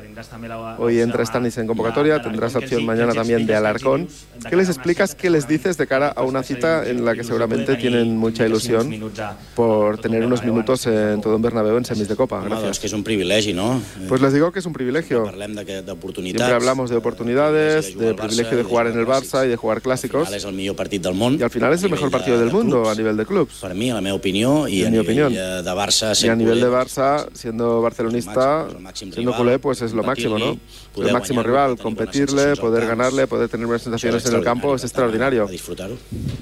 [0.79, 4.09] Hoy entra Stanis en convocatoria, tendrás opción mañana también de Alarcón.
[4.49, 7.77] ¿Qué les explicas, qué les dices de cara a una cita en la que seguramente
[7.77, 9.13] tienen mucha ilusión
[9.55, 12.43] por tener unos minutos en todo un Bernabéu en semis de Copa?
[12.45, 12.85] Gracias.
[12.85, 13.81] que és un privilegi, no?
[14.09, 15.25] Pues les digo que es un privilegio.
[15.25, 16.13] De.
[16.23, 20.29] Siempre hablamos de oportunidades, de privilegio de jugar en el Barça y de jugar clásicos.
[20.31, 23.55] Y al final es el mejor partido del mundo a nivel de clubs.
[23.61, 25.33] Per mi, a la meva opinió, i En a mi nivell opinión.
[25.33, 26.13] eh, de Barça...
[26.25, 30.59] Y a nivel de Barça, siendo barcelonista, siendo culé, pues es lo máximo, ¿no?
[30.97, 35.47] El máximo rival, competirle, poder ganarle, poder tener buenas sensaciones en el campo es extraordinario.
[35.47, 35.97] disfrutar-ho.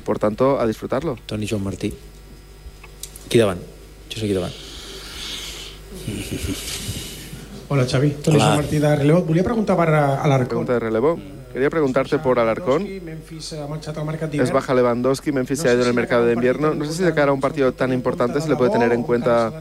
[0.05, 1.17] Por tanto, a disfrutarlo.
[1.27, 1.93] Toni Joan Martí.
[3.27, 3.61] Aquí davant.
[4.13, 4.53] Jo sé aquí davant.
[7.69, 8.37] Hola Xavi, Toni.
[8.37, 8.57] Hola.
[8.57, 9.21] Martí de Relevo.
[9.21, 10.49] Et volia preguntar per Alarcón.
[10.49, 11.19] Pregunta de relevo.
[11.53, 12.87] Quería preguntarte por Alarcón.
[14.33, 16.75] Es baja Lewandowski, Memphis se ha ido en el mercado de invierno.
[16.75, 19.03] No sé si de cara a un partido tan importante se le puede tener en
[19.03, 19.53] cuenta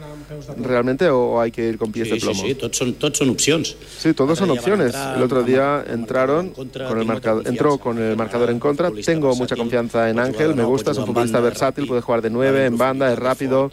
[0.57, 2.41] realmente o hay que ir con pies Sí, de sí, plomo.
[2.41, 3.75] sí, tots són, tots són opcions.
[3.99, 4.95] Sí, todos son opciones.
[5.15, 8.91] El otro día entraron con el marcador, entró con el marcador en contra.
[9.05, 12.65] Tengo mucha confianza en Ángel, me gusta, es un futbolista versátil, puede jugar de nueve,
[12.65, 13.71] en banda, es rápido,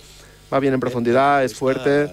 [0.52, 2.10] va bien en profundidad, es fuerte.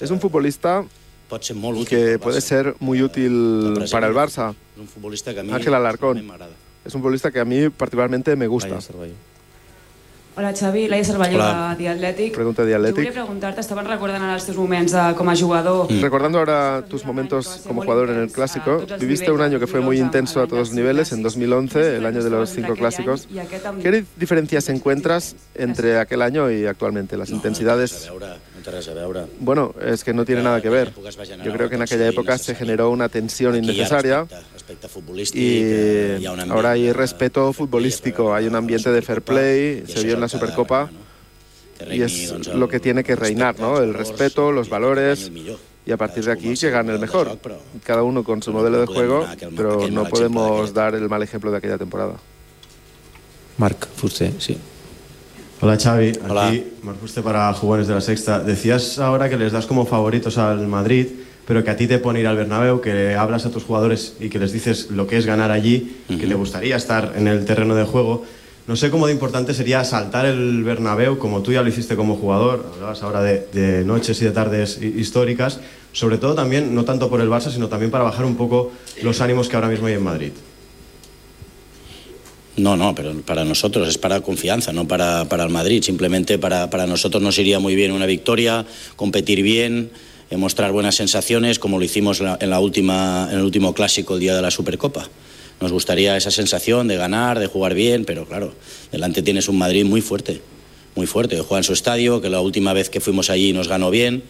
[0.00, 0.84] Es un futbolista
[1.28, 1.86] Útil.
[1.86, 4.54] que puede ser muy útil para el Barça.
[5.52, 6.18] Ángel Alarcón.
[6.84, 8.78] Es un futbolista que a mí particularmente me gusta.
[10.38, 12.34] Hola Xavi, Laia Cervelló de The Athletic.
[12.34, 13.12] Pregunta de Jo volia Athletic.
[13.14, 15.88] preguntar-te, estaven recordant ara els teus moments de, com a jugador.
[16.02, 19.98] Recordando ahora tus momentos como jugador en el clásico, viviste un año que fue muy
[19.98, 23.26] intenso a todos los niveles, en 2011, el año de los cinco clásicos.
[23.82, 27.16] ¿Qué diferencias encuentras entre aquel año y actualmente?
[27.16, 28.10] Las intensidades.
[28.66, 29.20] No té res a veure.
[29.38, 30.92] Bueno, es que no tiene nada que ver.
[31.44, 34.88] Yo creo que en aquella época se generó una tensión innecesaria Respecte
[35.34, 39.22] y eh, hi ha un ambient ahora hay respeto futbolístico, hay un ambiente de fair
[39.22, 40.90] play, se vio en la Supercopa
[41.88, 43.78] y es lo que tiene que reinar, ¿no?
[43.78, 45.30] El respeto, los valores
[45.84, 47.38] y a partir de aquí que gane el mejor.
[47.84, 49.26] Cada uno con su modelo de juego,
[49.56, 52.14] pero no podemos dar el mal ejemplo de aquella temporada.
[53.58, 54.58] Marc Fuster, sí.
[55.60, 56.48] Hola Xavi, Hola.
[56.48, 58.40] aquí Marc Fuste para Jugones de la Sexta.
[58.40, 61.06] Decías ahora que les das como favoritos al Madrid,
[61.46, 64.28] pero que a ti te pone ir al Bernabéu, que hablas a tus jugadores y
[64.28, 67.74] que les dices lo que es ganar allí, que te gustaría estar en el terreno
[67.74, 68.24] de juego.
[68.66, 72.16] No sé cómo de importante sería saltar el Bernabéu, como tú ya lo hiciste como
[72.16, 75.60] jugador, hablabas ahora de, de noches y de tardes hi- históricas,
[75.92, 78.72] sobre todo también, no tanto por el Barça, sino también para bajar un poco
[79.04, 80.32] los ánimos que ahora mismo hay en Madrid.
[82.56, 85.82] No, no, pero para nosotros es para confianza, no para, para el Madrid.
[85.82, 88.64] Simplemente para, para nosotros nos iría muy bien una victoria,
[88.96, 89.90] competir bien,
[90.34, 94.34] mostrar buenas sensaciones, como lo hicimos en, la última, en el último clásico el día
[94.34, 95.08] de la Supercopa.
[95.60, 98.52] Nos gustaría esa sensación de ganar, de jugar bien, pero claro,
[98.90, 100.40] delante tienes un Madrid muy fuerte,
[100.94, 103.68] muy fuerte, que juega en su estadio, que la última vez que fuimos allí nos
[103.68, 104.24] ganó bien.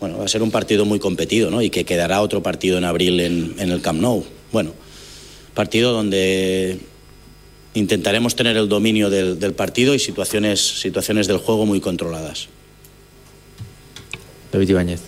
[0.00, 1.60] Bueno, va a ser un partido muy competido, ¿no?
[1.60, 4.24] Y que quedará otro partido en abril en, en el Camp Nou.
[4.52, 4.72] Bueno,
[5.54, 6.78] partido donde
[7.78, 12.48] intentaremos tener el dominio del, del partido y situaciones, situaciones del juego muy controladas.
[14.52, 15.00] David Ibáñez.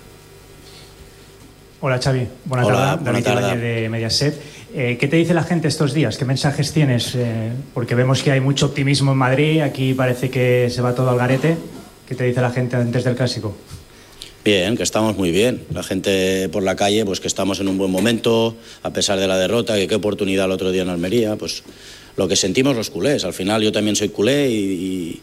[1.83, 3.03] Hola Xavi, buena Hola, tarde.
[3.05, 3.41] buena David tarde.
[3.41, 4.41] Ibáñez de Mediaset.
[4.75, 6.17] Eh, ¿Qué te dice la gente estos días?
[6.19, 7.15] ¿Qué mensajes tienes?
[7.15, 11.11] Eh, porque vemos que hay mucho optimismo en Madrid, aquí parece que se va todo
[11.11, 11.57] al garete.
[12.07, 13.57] ¿Qué te dice la gente antes del clásico?
[14.45, 15.65] Bien, que estamos muy bien.
[15.73, 19.27] La gente por la calle, pues que estamos en un buen momento, a pesar de
[19.27, 21.63] la derrota, que qué oportunidad el otro día en Almería, pues
[22.17, 23.25] lo que sentimos los culés.
[23.25, 25.21] Al final yo también soy culé y,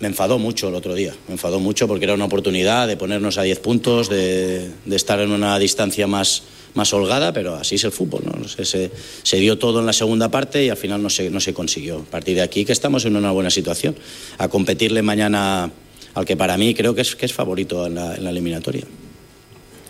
[0.00, 1.12] me enfadó mucho el otro día.
[1.26, 5.18] Me enfadó mucho porque era una oportunidad de ponernos a 10 puntos, de, de estar
[5.18, 8.22] en una distancia más, más holgada, pero así es el fútbol.
[8.24, 8.46] ¿no?
[8.46, 8.90] Se,
[9.22, 11.98] se dio todo en la segunda parte y al final no se, no se consiguió.
[11.98, 13.96] A partir de aquí que estamos en una buena situación.
[14.38, 15.72] A competirle mañana
[16.14, 18.84] al que para mí creo que es, que es favorito en la, en la eliminatoria.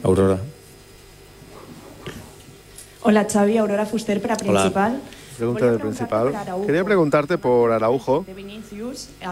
[0.03, 0.41] Aurora.
[3.03, 4.61] Hola Xavi, Aurora Fuster para Hola.
[4.63, 5.01] Principal.
[5.37, 6.35] Pregunta del principal.
[6.67, 8.25] Quería preguntarte por Araujo.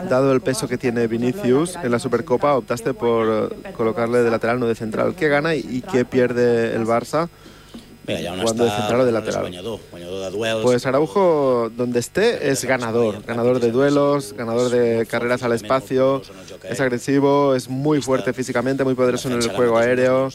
[0.09, 4.61] Dado el peso que tiene Vinicius en la Supercopa, optaste por eh, colocarle de lateral,
[4.61, 5.17] no de central.
[5.17, 7.29] ¿Qué gana y- qué pierde el Barça
[8.07, 9.53] jugando de central o de lateral?
[10.63, 13.25] Pues Araujo, donde esté, es ganador.
[13.27, 16.23] Ganador de duelos, ganador de carreras al espacio.
[16.63, 20.29] Es agresivo, es muy fuerte físicamente, muy poderoso en el juego aéreo.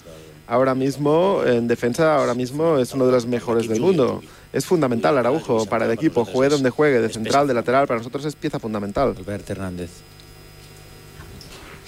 [0.52, 4.22] Ahora mismo, en defensa, ahora mismo es uno de los mejores del mundo.
[4.52, 6.26] Es fundamental Araujo para el equipo.
[6.26, 9.16] Juegue donde juegue, de central, de lateral, para nosotros es pieza fundamental.
[9.18, 9.90] Albert Hernández.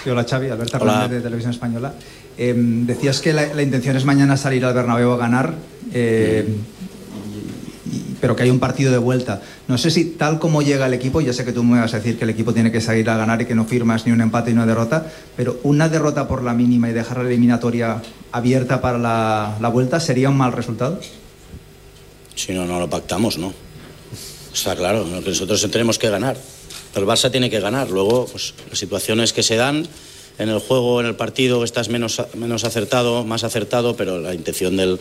[0.02, 0.78] Sí, hola Xavi, Alberto.
[0.78, 1.93] Hernández de Televisión Española.
[2.38, 5.56] Eh, decías que la, la intención es mañana salir al Bernabéu a ganar,
[5.93, 6.47] eh,
[8.21, 9.41] pero que hay un partido de vuelta.
[9.67, 11.97] No sé si tal como llega el equipo, ya sé que tú me vas a
[11.97, 14.21] decir que el equipo tiene que salir a ganar y que no firmas ni un
[14.21, 18.01] empate ni una derrota, pero una derrota por la mínima y dejar la eliminatoria
[18.32, 20.99] abierta para la, la vuelta sería un mal resultado.
[22.36, 23.53] Si no, no lo pactamos, ¿no?
[24.53, 26.38] Está claro, nosotros tenemos que ganar.
[26.95, 27.89] El Barça tiene que ganar.
[27.89, 29.88] Luego, pues, las situaciones que se dan
[30.38, 34.77] en el juego, en el partido, estás menos, menos acertado, más acertado, pero la intención
[34.77, 34.99] del,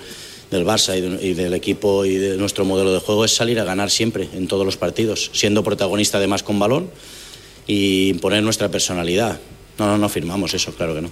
[0.53, 3.59] del Barça y, de- y del equipo y de nuestro modelo de juego es salir
[3.59, 6.91] a ganar siempre, en todos los partidos, siendo protagonista además con balón
[7.67, 9.41] y imponer nuestra personalidad.
[9.79, 11.11] No, no, no firmamos eso, claro que no.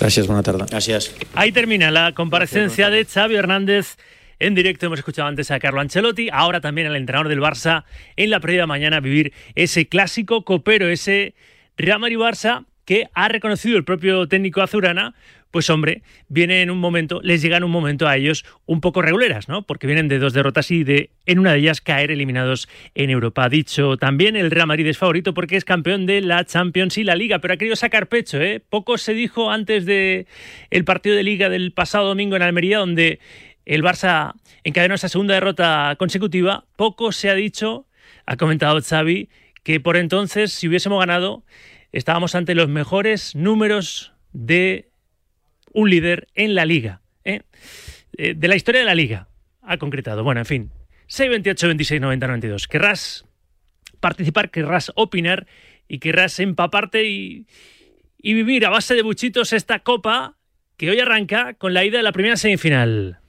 [0.00, 0.64] Gracias, buena tarde.
[0.70, 1.12] Gracias.
[1.34, 3.96] Ahí termina la comparecencia de Xavi Hernández.
[4.38, 7.82] En directo hemos escuchado antes a Carlo Ancelotti, ahora también al entrenador del Barça,
[8.16, 11.34] en la previa mañana vivir ese clásico copero, ese
[11.76, 15.14] Real Madrid-Barça que ha reconocido el propio técnico azurana,
[15.58, 19.02] pues hombre, viene en un momento, les llega en un momento a ellos un poco
[19.02, 19.62] reguleras, ¿no?
[19.62, 23.42] Porque vienen de dos derrotas y de en una de ellas caer eliminados en Europa.
[23.42, 27.02] Ha dicho también el Real Madrid es favorito porque es campeón de la Champions y
[27.02, 28.62] la Liga, pero ha querido sacar pecho, ¿eh?
[28.70, 30.28] Poco se dijo antes de
[30.70, 33.18] el partido de Liga del pasado domingo en Almería donde
[33.66, 36.66] el Barça encadenó esa segunda derrota consecutiva.
[36.76, 37.88] Poco se ha dicho,
[38.26, 39.28] ha comentado Xavi,
[39.64, 41.42] que por entonces, si hubiésemos ganado,
[41.90, 44.88] estábamos ante los mejores números de
[45.78, 47.02] un líder en la liga.
[47.24, 47.42] ¿eh?
[48.16, 49.28] Eh, de la historia de la liga,
[49.62, 50.24] ha concretado.
[50.24, 50.70] Bueno, en fin.
[51.06, 52.68] 628 26 90 92.
[52.68, 53.24] Querrás
[54.00, 55.46] participar, querrás opinar
[55.86, 57.46] y querrás empaparte y,
[58.18, 60.36] y vivir a base de buchitos esta copa
[60.76, 63.20] que hoy arranca con la ida de la primera semifinal.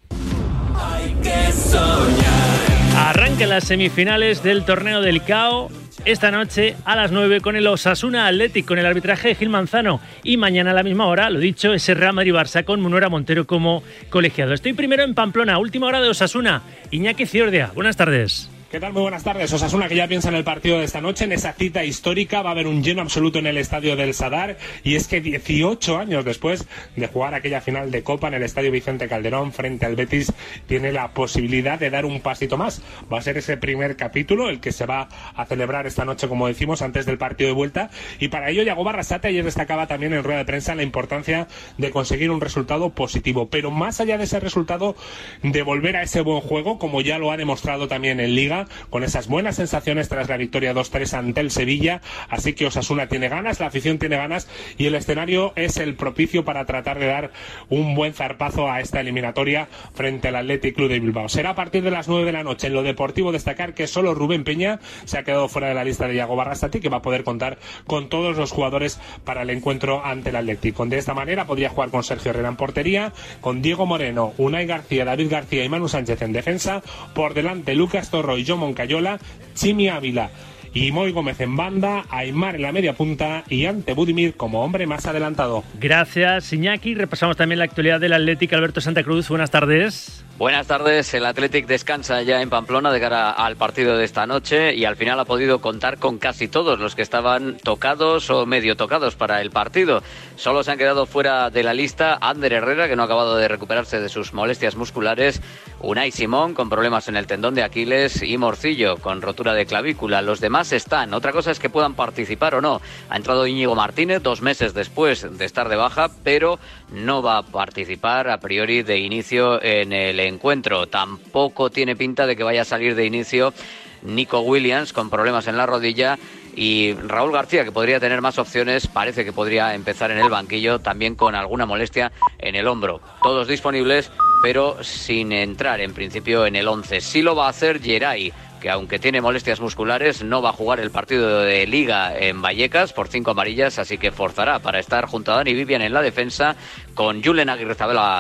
[3.00, 5.70] Arrancan las semifinales del torneo del CAO
[6.04, 10.02] esta noche a las 9 con el Osasuna Athletic, con el arbitraje de Gil Manzano.
[10.22, 13.84] Y mañana a la misma hora, lo dicho, ese Real Madrid-Barça con Munuera Montero como
[14.10, 14.54] colegiado.
[14.54, 16.62] Estoy primero en Pamplona, última hora de Osasuna.
[16.92, 18.50] Iñaki Ciordia, buenas tardes.
[18.72, 18.94] ¿Qué tal?
[18.94, 19.52] Muy buenas tardes.
[19.52, 22.44] Osasuna que ya piensa en el partido de esta noche, en esa cita histórica.
[22.44, 24.60] Va a haber un lleno absoluto en el estadio del Sadar.
[24.84, 28.70] Y es que 18 años después de jugar aquella final de Copa en el estadio
[28.70, 30.32] Vicente Calderón frente al Betis,
[30.68, 32.84] tiene la posibilidad de dar un pasito más.
[33.12, 36.46] Va a ser ese primer capítulo, el que se va a celebrar esta noche, como
[36.46, 37.90] decimos, antes del partido de vuelta.
[38.20, 41.48] Y para ello, Yago Barrasate ayer destacaba también en rueda de prensa la importancia
[41.80, 43.50] de conseguir un resultado positivo.
[43.50, 44.96] Pero más allá de ese resultado,
[45.42, 48.59] de volver a ese buen juego, como ya lo ha demostrado también en Liga
[48.90, 52.02] con esas buenas sensaciones tras la victoria 2-3 ante el Sevilla.
[52.30, 56.44] Así que Osasuna tiene ganas, la afición tiene ganas y el escenario es el propicio
[56.46, 57.32] para tratar de dar
[57.70, 61.30] un buen zarpazo a esta eliminatoria frente al Athletic Club de Bilbao.
[61.30, 62.68] Será a partir de las 9 de la noche.
[62.68, 66.08] En lo deportivo destacar que solo Rubén Peña se ha quedado fuera de la lista
[66.08, 70.04] de Iago Barrastati, que va a poder contar con todos los jugadores para el encuentro
[70.04, 70.78] ante el Athletic.
[70.78, 75.30] De esta manera podría jugar con Sergio Herrera portería, con Diego Moreno, Unai García, David
[75.30, 76.82] García y Manu Sánchez en defensa,
[77.14, 79.20] por delante Lucas Torro y John Moncayola,
[79.54, 80.32] Chimi Ávila
[80.74, 84.86] y Moy Gómez en banda, Aymar en la media punta y ante Budimir como hombre
[84.88, 85.64] más adelantado.
[85.80, 86.96] Gracias, Iñaki.
[86.96, 89.30] Repasamos también la actualidad del Atlético Alberto Santa Cruz.
[89.30, 90.24] Buenas tardes.
[90.38, 91.14] Buenas tardes.
[91.14, 94.96] El Athletic descansa ya en Pamplona de cara al partido de esta noche y al
[94.96, 99.42] final ha podido contar con casi todos los que estaban tocados o medio tocados para
[99.42, 100.02] el partido.
[100.38, 103.50] Solo se han quedado fuera de la lista Ander Herrera, que no ha acabado de
[103.50, 105.42] recuperarse de sus molestias musculares,
[105.82, 110.22] Unai Simón con problemas en el tendón de Aquiles y Morcillo con rotura de clavícula.
[110.22, 111.14] Los demás están.
[111.14, 112.82] Otra cosa es que puedan participar o no.
[113.10, 116.60] Ha entrado Íñigo Martínez dos meses después de estar de baja, pero
[116.92, 120.88] no va a participar a priori de inicio en el encuentro.
[120.88, 123.54] Tampoco tiene pinta de que vaya a salir de inicio
[124.02, 126.18] Nico Williams con problemas en la rodilla
[126.56, 130.80] y Raúl García, que podría tener más opciones, parece que podría empezar en el banquillo
[130.80, 133.00] también con alguna molestia en el hombro.
[133.24, 137.02] Todos disponibles, pero sin entrar en principio en el 11.
[137.02, 140.80] Sí lo va a hacer Geray que aunque tiene molestias musculares, no va a jugar
[140.80, 145.32] el partido de liga en Vallecas por cinco amarillas, así que forzará para estar junto
[145.32, 146.56] a Dani Vivian en la defensa,
[146.94, 147.76] con Julen Aguirre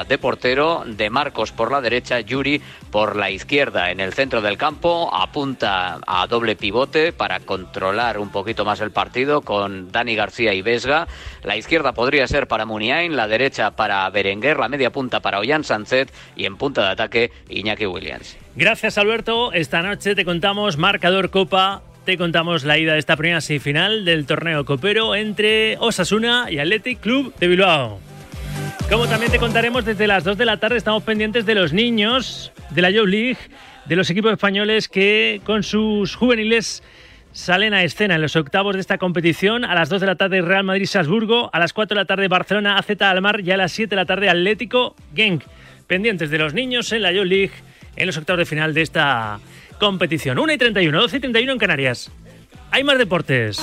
[0.07, 3.91] de portero, de Marcos por la derecha, Yuri por la izquierda.
[3.91, 8.91] En el centro del campo apunta a doble pivote para controlar un poquito más el
[8.91, 11.07] partido con Dani García y Vesga.
[11.43, 15.63] La izquierda podría ser para Muniain, la derecha para Berenguer, la media punta para Ollán
[15.63, 18.37] Sanzet y en punta de ataque Iñaki Williams.
[18.55, 19.53] Gracias, Alberto.
[19.53, 21.81] Esta noche te contamos marcador Copa.
[22.05, 26.99] Te contamos la ida de esta primera semifinal del torneo copero entre Osasuna y Athletic
[26.99, 27.99] Club de Bilbao.
[28.89, 32.51] Como también te contaremos desde las 2 de la tarde, estamos pendientes de los niños
[32.71, 33.37] de la Youth League,
[33.85, 36.81] de los equipos españoles que con sus juveniles
[37.31, 39.63] salen a escena en los octavos de esta competición.
[39.63, 42.77] A las 2 de la tarde Real Madrid-Salzburgo, a las 4 de la tarde Barcelona
[42.77, 45.43] AZ Almar y a las 7 de la tarde Atlético Genk.
[45.85, 47.53] Pendientes de los niños en la Youth League
[47.99, 49.39] en los octavos de final de esta
[49.79, 50.39] competición.
[50.39, 52.11] 1 y 31, 12 y 31 en Canarias.
[52.71, 53.59] Hay más deportes.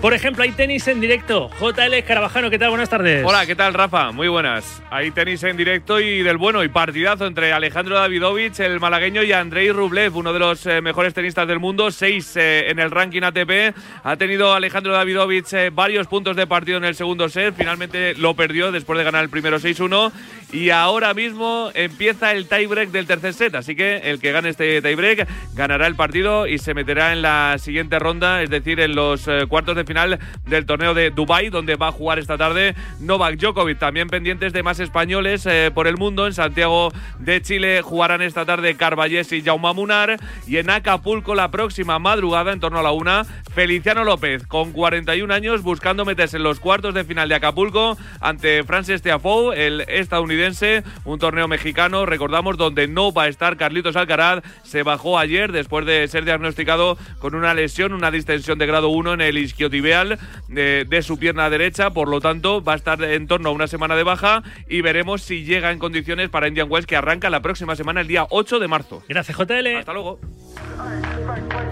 [0.00, 1.50] Por ejemplo, hay tenis en directo.
[1.58, 2.68] JL Carabajano, ¿qué tal?
[2.68, 3.24] Buenas tardes.
[3.26, 4.12] Hola, ¿qué tal, Rafa?
[4.12, 4.82] Muy buenas.
[4.90, 9.32] Hay tenis en directo y del bueno y partidazo entre Alejandro Davidovich, el malagueño, y
[9.32, 13.22] Andrei Rublev, uno de los eh, mejores tenistas del mundo, seis eh, en el ranking
[13.22, 13.74] ATP.
[14.04, 17.54] Ha tenido Alejandro Davidovich eh, varios puntos de partido en el segundo set.
[17.56, 20.12] Finalmente lo perdió después de ganar el primero 6-1.
[20.52, 23.54] Y ahora mismo empieza el tiebreak del tercer set.
[23.56, 27.56] Así que el que gane este tiebreak ganará el partido y se meterá en la
[27.58, 31.76] siguiente ronda, es decir, en los eh, cuartos de final del torneo de Dubai, donde
[31.76, 33.78] va a jugar esta tarde Novak Djokovic.
[33.78, 36.26] También pendientes de más españoles eh, por el mundo.
[36.26, 40.18] En Santiago de Chile jugarán esta tarde Carballés y Jaume Munar.
[40.46, 45.32] Y en Acapulco la próxima madrugada, en torno a la una, Feliciano López, con 41
[45.32, 50.82] años, buscando meterse en los cuartos de final de Acapulco ante Francis Tiafoe, el estadounidense.
[51.04, 54.42] Un torneo mexicano, recordamos, donde no va a estar Carlitos Alcaraz.
[54.62, 59.14] Se bajó ayer después de ser diagnosticado con una lesión, una distensión de grado 1
[59.14, 61.90] en el isquiotibial de, de su pierna derecha.
[61.90, 65.22] Por lo tanto, va a estar en torno a una semana de baja y veremos
[65.22, 68.58] si llega en condiciones para Indian Wells, que arranca la próxima semana, el día 8
[68.58, 69.02] de marzo.
[69.08, 69.76] Gracias, JL.
[69.78, 70.18] Hasta luego.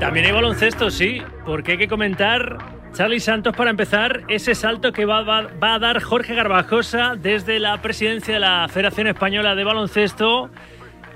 [0.00, 2.58] También hay baloncesto, sí, porque hay que comentar,
[2.92, 7.58] Charlie Santos, para empezar, ese salto que va, va- va a dar Jorge Garbajosa desde
[7.58, 10.50] la presidencia de la Federación Española de Baloncesto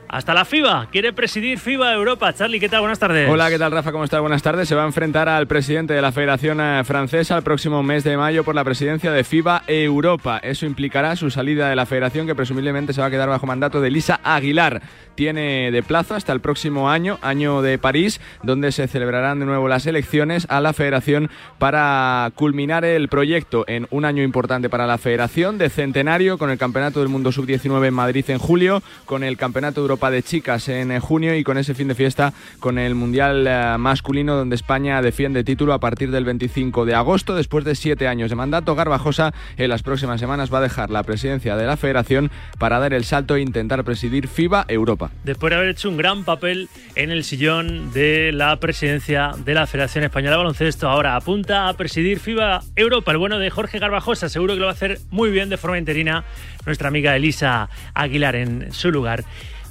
[0.09, 0.89] hasta la FIBA.
[0.91, 2.33] Quiere presidir FIBA Europa.
[2.33, 2.81] Charlie, ¿qué tal?
[2.81, 3.29] Buenas tardes.
[3.29, 3.93] Hola, ¿qué tal Rafa?
[3.93, 4.21] ¿Cómo estás?
[4.21, 4.69] Buenas tardes.
[4.69, 8.17] Se va a enfrentar al presidente de la Federación eh, Francesa el próximo mes de
[8.17, 10.39] mayo por la presidencia de FIBA Europa.
[10.43, 13.81] Eso implicará su salida de la federación que presumiblemente se va a quedar bajo mandato
[13.81, 14.83] de Lisa Aguilar.
[15.15, 19.69] Tiene de plazo hasta el próximo año, año de París, donde se celebrarán de nuevo
[19.69, 24.97] las elecciones a la federación para culminar el proyecto en un año importante para la
[24.97, 29.37] federación de centenario con el Campeonato del Mundo Sub-19 en Madrid en julio, con el
[29.37, 32.95] Campeonato de De Chicas en eh, junio y con ese fin de fiesta con el
[32.95, 37.35] Mundial eh, masculino donde España defiende título a partir del 25 de agosto.
[37.35, 41.03] Después de siete años de mandato, Garbajosa en las próximas semanas va a dejar la
[41.03, 45.11] presidencia de la federación para dar el salto e intentar presidir FIBA Europa.
[45.25, 49.67] Después de haber hecho un gran papel en el sillón de la presidencia de la
[49.67, 53.11] Federación Española de Baloncesto, ahora apunta a presidir FIBA Europa.
[53.11, 55.77] El bueno de Jorge Garbajosa, seguro que lo va a hacer muy bien de forma
[55.77, 56.25] interina
[56.67, 59.25] nuestra amiga Elisa Aguilar en su lugar.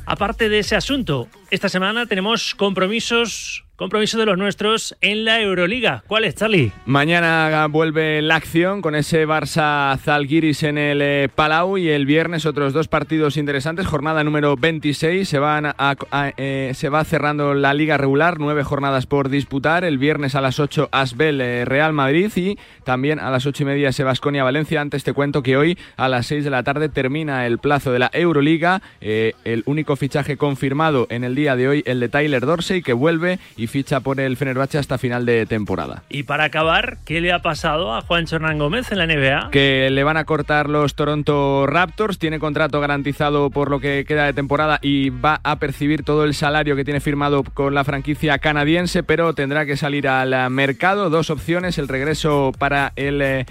[0.07, 6.03] Aparte de ese asunto, esta semana tenemos compromisos compromiso de los nuestros en la Euroliga.
[6.07, 6.71] ¿Cuál es, Charlie?
[6.85, 12.47] Mañana vuelve la acción con ese Barça Zalgiris en el eh, Palau y el viernes
[12.47, 13.85] otros dos partidos interesantes.
[13.85, 15.95] Jornada número 26 se van a,
[16.37, 19.83] eh, se va cerrando la liga regular, nueve jornadas por disputar.
[19.83, 23.67] El viernes a las 8 Asbel eh, Real Madrid y también a las ocho y
[23.67, 24.81] media Sebasconia Valencia.
[24.81, 27.99] Antes te cuento que hoy a las 6 de la tarde termina el plazo de
[27.99, 28.81] la Euroliga.
[29.01, 33.39] El único fichaje confirmado en el día de hoy el de Tyler Dorsey que vuelve
[33.55, 36.03] y ficha por el Fenerbahce hasta final de temporada.
[36.09, 39.51] Y para acabar, ¿qué le ha pasado a Juan Hernán Gómez en la NBA?
[39.51, 44.25] Que le van a cortar los Toronto Raptors, tiene contrato garantizado por lo que queda
[44.25, 48.39] de temporada y va a percibir todo el salario que tiene firmado con la franquicia
[48.39, 51.09] canadiense, pero tendrá que salir al mercado.
[51.09, 53.45] Dos opciones, el regreso para el...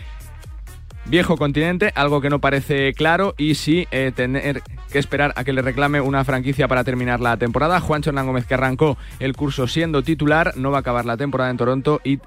[1.08, 5.52] Viejo continente, algo que no parece claro, y sí eh, tener que esperar a que
[5.52, 7.78] le reclame una franquicia para terminar la temporada.
[7.80, 11.50] Juancho Hernán Gómez, que arrancó el curso siendo titular, no va a acabar la temporada
[11.50, 12.18] en Toronto y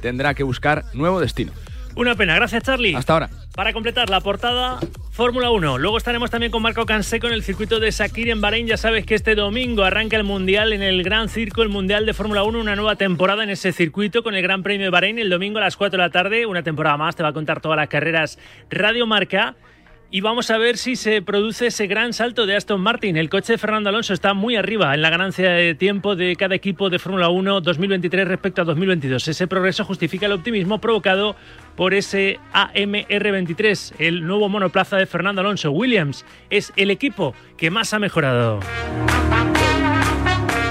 [0.00, 1.52] tendrá que buscar nuevo destino.
[1.96, 2.94] Una pena, gracias Charlie.
[2.94, 3.30] Hasta ahora.
[3.54, 4.78] Para completar la portada,
[5.12, 5.78] Fórmula 1.
[5.78, 8.66] Luego estaremos también con Marco Canseco en el circuito de Sakir en Bahrein.
[8.66, 12.12] Ya sabes que este domingo arranca el Mundial en el Gran Circo, el Mundial de
[12.12, 15.30] Fórmula 1, una nueva temporada en ese circuito con el Gran Premio de Bahrein el
[15.30, 16.44] domingo a las 4 de la tarde.
[16.44, 18.38] Una temporada más, te va a contar todas las carreras
[18.68, 19.56] Radio Marca.
[20.08, 23.16] Y vamos a ver si se produce ese gran salto de Aston Martin.
[23.16, 26.54] El coche de Fernando Alonso está muy arriba en la ganancia de tiempo de cada
[26.54, 29.26] equipo de Fórmula 1 2023 respecto a 2022.
[29.26, 31.34] Ese progreso justifica el optimismo provocado
[31.74, 35.72] por ese AMR23, el nuevo monoplaza de Fernando Alonso.
[35.72, 38.60] Williams es el equipo que más ha mejorado.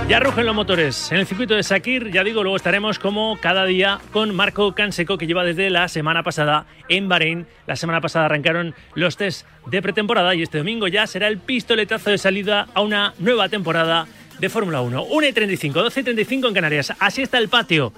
[0.07, 2.11] Ya rugen los motores en el circuito de Sakir.
[2.11, 6.21] Ya digo, luego estaremos como cada día con Marco Canseco, que lleva desde la semana
[6.21, 7.47] pasada en Bahrein.
[7.65, 12.11] La semana pasada arrancaron los test de pretemporada y este domingo ya será el pistoletazo
[12.11, 14.05] de salida a una nueva temporada
[14.39, 15.05] de Fórmula 1.
[15.05, 16.93] 1 y 35, 12 y 35 en Canarias.
[16.99, 17.91] Así está el patio.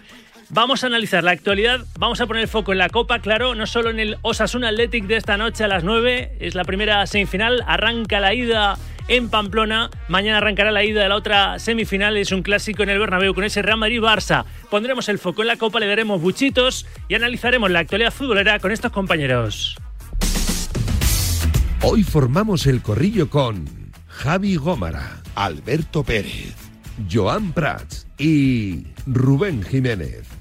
[0.50, 3.68] Vamos a analizar la actualidad, vamos a poner el foco en la Copa, claro, no
[3.68, 7.66] solo en el Osasuna Athletic de esta noche a las 9, es la primera semifinal,
[7.68, 8.78] arranca la ida
[9.08, 9.90] en Pamplona.
[10.08, 12.18] Mañana arrancará la ida de la otra semifinal.
[12.18, 14.46] Es un clásico en el Bernabéu con ese Real Madrid-Barça.
[14.70, 18.72] Pondremos el foco en la Copa, le daremos buchitos y analizaremos la actualidad futbolera con
[18.72, 19.78] estos compañeros.
[21.82, 23.66] Hoy formamos el corrillo con
[24.08, 26.56] Javi Gómara, Alberto Pérez,
[27.12, 30.37] Joan Prats y Rubén Jiménez.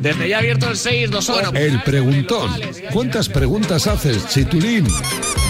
[0.00, 1.52] Desde ya abierto el 6, 2 horas.
[1.54, 2.50] El preguntón.
[2.92, 4.86] ¿Cuántas preguntas haces, Chitulín?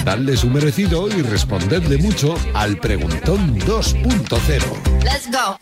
[0.05, 5.05] Dadle su merecido y respondedle mucho al preguntón 2.0.
[5.05, 5.59] Let's go.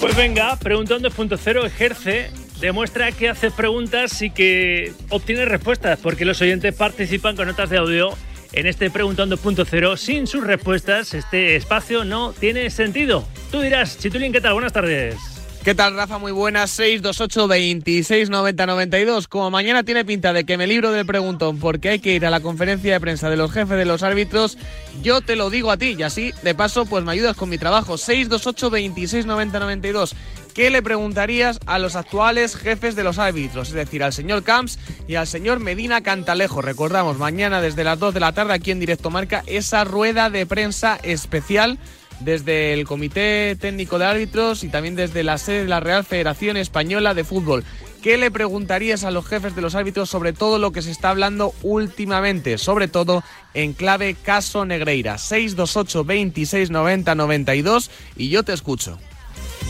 [0.00, 6.40] Pues venga, Preguntón 2.0 ejerce, demuestra que hace preguntas y que obtiene respuestas, porque los
[6.40, 8.10] oyentes participan con notas de audio
[8.56, 9.96] en este Preguntón 2.0.
[9.96, 13.24] Sin sus respuestas, este espacio no tiene sentido.
[13.52, 14.54] Tú dirás, Chitulín, ¿qué tal?
[14.54, 15.16] Buenas tardes.
[15.62, 16.18] ¿Qué tal, Rafa?
[16.18, 16.70] Muy buenas.
[16.70, 19.28] 628 26 90 92.
[19.28, 22.30] Como mañana tiene pinta de que me libro del preguntón porque hay que ir a
[22.30, 24.56] la conferencia de prensa de los jefes de los árbitros,
[25.02, 27.58] yo te lo digo a ti y así, de paso, pues me ayudas con mi
[27.58, 27.98] trabajo.
[27.98, 30.14] 628 26 90 92.
[30.56, 33.68] ¿Qué le preguntarías a los actuales jefes de los árbitros?
[33.68, 36.62] Es decir, al señor Camps y al señor Medina Cantalejo.
[36.62, 40.46] Recordamos, mañana desde las 2 de la tarde aquí en Directo Marca, esa rueda de
[40.46, 41.78] prensa especial
[42.20, 46.56] desde el Comité Técnico de Árbitros y también desde la sede de la Real Federación
[46.56, 47.62] Española de Fútbol.
[48.02, 51.10] ¿Qué le preguntarías a los jefes de los árbitros sobre todo lo que se está
[51.10, 52.56] hablando últimamente?
[52.56, 55.18] Sobre todo en clave caso Negreira.
[55.18, 58.98] 628 26 90 92 y yo te escucho.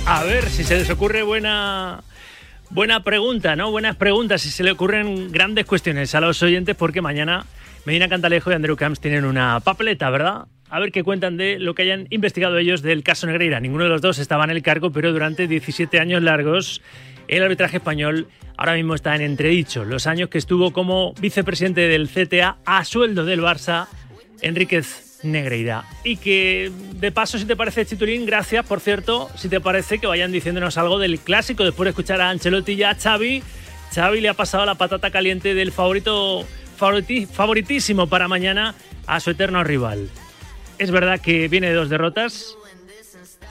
[0.07, 2.03] A ver si se les ocurre buena.
[2.71, 3.71] Buena pregunta, ¿no?
[3.71, 7.45] Buenas preguntas, si se le ocurren grandes cuestiones a los oyentes, porque mañana
[7.85, 10.47] Medina Cantalejo y Andrew Camps tienen una papeleta, ¿verdad?
[10.69, 13.61] a ver qué cuentan de lo que hayan investigado ellos del caso Negreira.
[13.61, 16.83] Ninguno de los dos estaba en el cargo, pero durante 17 años largos
[17.29, 19.85] el arbitraje español ahora mismo está en entredicho.
[19.85, 23.87] Los años que estuvo como vicepresidente del CTA a sueldo del Barça,
[24.43, 25.85] Enríquez Negreira.
[26.05, 30.07] Y que, de paso, si te parece, Chitulín, gracias, por cierto, si te parece que
[30.07, 33.43] vayan diciéndonos algo del clásico después de escuchar a Ancelotti y a Xavi.
[33.95, 36.45] Xavi le ha pasado la patata caliente del favorito
[36.77, 38.75] favoritísimo para mañana
[39.07, 40.11] a su eterno rival.
[40.79, 42.57] Es verdad que viene de dos derrotas.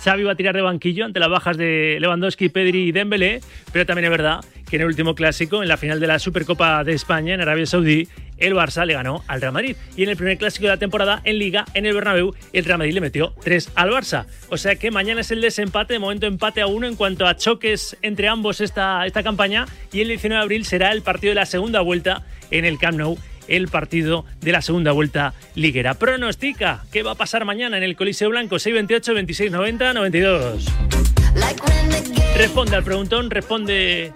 [0.03, 3.87] Xavi va a tirar de banquillo ante las bajas de Lewandowski, Pedri y Dembélé, pero
[3.87, 6.93] también es verdad que en el último clásico, en la final de la Supercopa de
[6.93, 8.07] España en Arabia Saudí,
[8.37, 9.75] el Barça le ganó al Real Madrid.
[9.95, 12.79] Y en el primer clásico de la temporada, en Liga, en el Bernabéu, el Real
[12.79, 14.25] Madrid le metió 3 al Barça.
[14.49, 17.35] O sea que mañana es el desempate, de momento empate a uno en cuanto a
[17.35, 19.65] choques entre ambos esta, esta campaña.
[19.91, 22.97] Y el 19 de abril será el partido de la segunda vuelta en el Camp
[22.97, 23.17] Nou
[23.47, 25.93] el partido de la segunda vuelta liguera.
[25.93, 30.65] Pronostica qué va a pasar mañana en el Coliseo Blanco 628 26 90 92.
[32.37, 34.11] Responde al preguntón, responde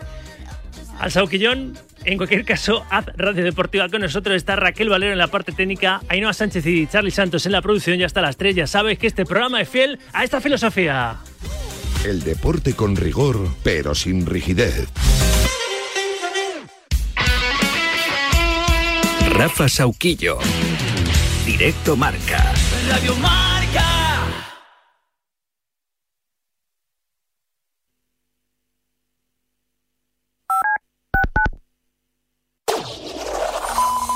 [1.00, 1.78] al Sauquillón.
[2.06, 4.36] En cualquier caso, haz Radio Deportiva con nosotros.
[4.36, 7.98] Está Raquel Valero en la parte técnica, Ainhoa Sánchez y Charlie Santos en la producción.
[7.98, 8.56] Ya está a las tres.
[8.56, 11.18] Ya sabes que este programa es fiel a esta filosofía.
[12.06, 14.88] El deporte con rigor, pero sin rigidez.
[19.32, 20.38] Rafa Sauquillo.
[21.46, 22.54] Directo Marca.
[22.90, 23.59] Radio Marca.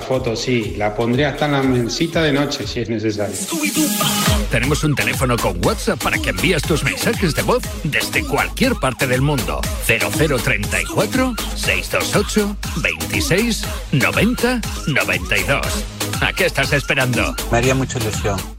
[0.00, 3.36] foto sí, la pondré hasta en la mesita de noche si es necesario.
[4.50, 9.06] Tenemos un teléfono con WhatsApp para que envíes tus mensajes de voz desde cualquier parte
[9.06, 9.60] del mundo.
[9.86, 15.84] 0034 628 26 90 92.
[16.20, 17.34] ¿A qué estás esperando?
[17.50, 18.53] Me haría mucha ilusión.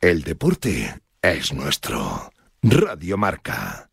[0.00, 2.32] El deporte es nuestro.
[2.62, 3.90] Radio Marca.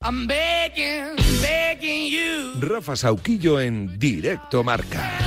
[0.00, 2.60] I'm begging, begging you.
[2.60, 5.18] Rafa Sauquillo en Directo Marca.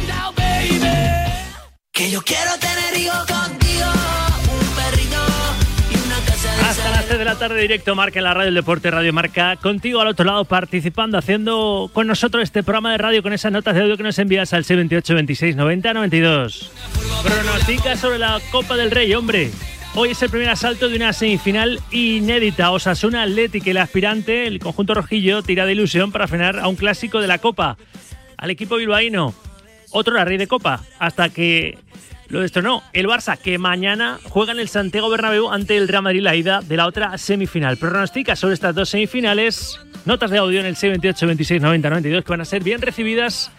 [1.91, 3.64] Que yo quiero tener hijos contigo.
[7.05, 9.57] Las 3 de la tarde, directo Marca en la radio del deporte Radio Marca.
[9.57, 13.75] Contigo al otro lado, participando, haciendo con nosotros este programa de radio con esas notas
[13.75, 16.71] de audio que nos envías al 78 26 90 92.
[17.23, 19.51] Pronostica sobre la Copa del Rey, hombre.
[19.93, 22.71] Hoy es el primer asalto de una semifinal inédita.
[22.71, 27.21] Osasuna Atlético, el aspirante, el conjunto rojillo, tira de ilusión para frenar a un clásico
[27.21, 27.77] de la Copa.
[28.35, 29.35] Al equipo bilbaíno,
[29.91, 31.77] otro la rey de Copa, hasta que
[32.27, 36.21] lo destronó el Barça, que mañana juega en el Santiago Bernabéu ante el Real Madrid
[36.21, 37.77] la ida de la otra semifinal.
[37.77, 42.29] Pronostica sobre estas dos semifinales, notas de audio en el 78 26 90 92 que
[42.31, 43.51] van a ser bien recibidas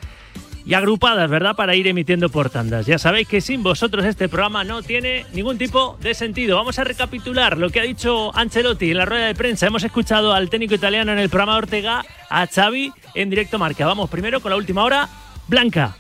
[0.67, 1.55] y agrupadas, ¿verdad?
[1.55, 2.87] Para ir emitiendo por tandas.
[2.87, 6.57] Ya sabéis que sin vosotros este programa no tiene ningún tipo de sentido.
[6.57, 9.69] Vamos a recapitular lo que ha dicho Ancelotti en la rueda de prensa.
[9.69, 13.87] Hemos escuchado al técnico italiano en el programa Ortega, a Xavi en directo marca.
[13.87, 15.09] Vamos primero con la última hora,
[15.47, 15.97] Blanca.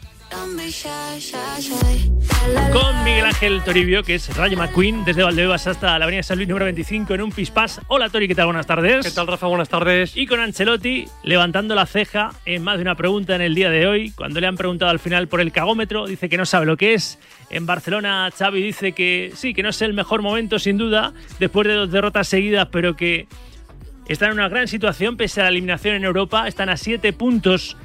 [2.72, 6.48] Con Miguel Ángel Toribio, que es Rayo McQueen, desde Valdebebas hasta la Avenida San Luis
[6.48, 7.80] número 25 en un Pispás.
[7.88, 8.46] Hola Tori, ¿qué tal?
[8.46, 9.06] Buenas tardes.
[9.06, 9.46] ¿Qué tal, Rafa?
[9.46, 10.16] Buenas tardes.
[10.16, 13.86] Y con Ancelotti levantando la ceja en más de una pregunta en el día de
[13.86, 14.10] hoy.
[14.12, 16.94] Cuando le han preguntado al final por el cagómetro, dice que no sabe lo que
[16.94, 17.18] es.
[17.50, 21.66] En Barcelona, Xavi dice que sí, que no es el mejor momento sin duda, después
[21.68, 23.28] de dos derrotas seguidas, pero que
[24.08, 26.48] están en una gran situación pese a la eliminación en Europa.
[26.48, 27.76] Están a siete puntos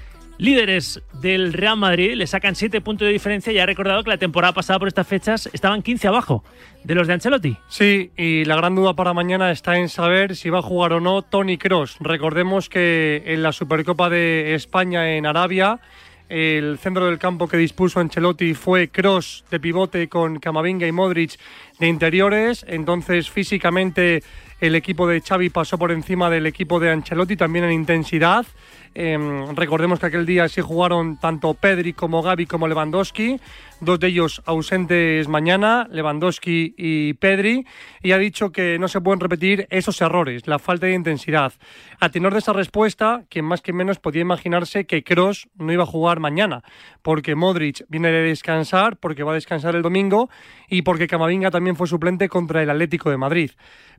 [0.42, 4.18] líderes del Real Madrid, le sacan 7 puntos de diferencia y ha recordado que la
[4.18, 6.44] temporada pasada por estas fechas estaban 15 abajo
[6.84, 7.58] de los de Ancelotti.
[7.68, 11.00] Sí, y la gran duda para mañana está en saber si va a jugar o
[11.00, 11.98] no Tony Cross.
[12.00, 15.80] Recordemos que en la Supercopa de España en Arabia
[16.28, 21.38] el centro del campo que dispuso Ancelotti fue cross de pivote con Camavinga y Modric
[21.78, 22.66] de interiores.
[22.70, 24.24] Entonces, físicamente,
[24.62, 28.46] el equipo de Xavi pasó por encima del equipo de Ancelotti, también en intensidad.
[28.94, 33.40] Em, recordemos que aquel día sí jugaron tanto Pedri como Gaby como Lewandowski,
[33.82, 37.66] dos de ellos ausentes mañana, Lewandowski y Pedri,
[38.02, 41.54] y ha dicho que no se pueden repetir esos errores, la falta de intensidad.
[42.00, 45.84] A tenor de esa respuesta, quien más que menos podía imaginarse que Cross no iba
[45.84, 46.64] a jugar mañana,
[47.02, 50.30] porque Modric viene de descansar, porque va a descansar el domingo
[50.70, 53.52] y porque Camavinga también fue suplente contra el Atlético de Madrid.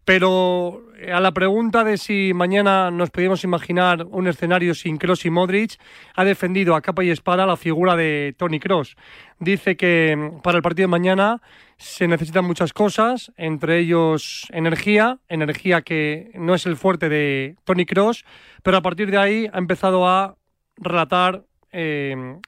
[0.04, 5.26] Pero eh, a la pregunta de si mañana nos podíamos imaginar un escenario sin Cross
[5.26, 5.78] y Modric,
[6.16, 8.96] ha defendido a capa y espada la figura de Tony Cross.
[9.42, 11.42] Dice que mm, para el partido de mañana
[11.76, 17.84] se necesitan muchas cosas, entre ellos energía, energía que no es el fuerte de Tony
[17.84, 18.24] Cross,
[18.62, 20.36] pero a partir de ahí ha empezado a
[20.76, 22.38] relatar eh,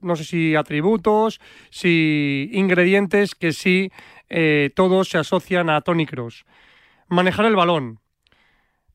[0.00, 1.40] no sé si atributos,
[1.70, 3.92] si ingredientes que sí
[4.28, 6.46] eh, todos se asocian a Tony Cross.
[7.06, 8.00] Manejar el balón,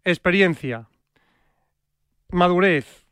[0.03, 0.89] experiencia,
[2.27, 3.05] madurez,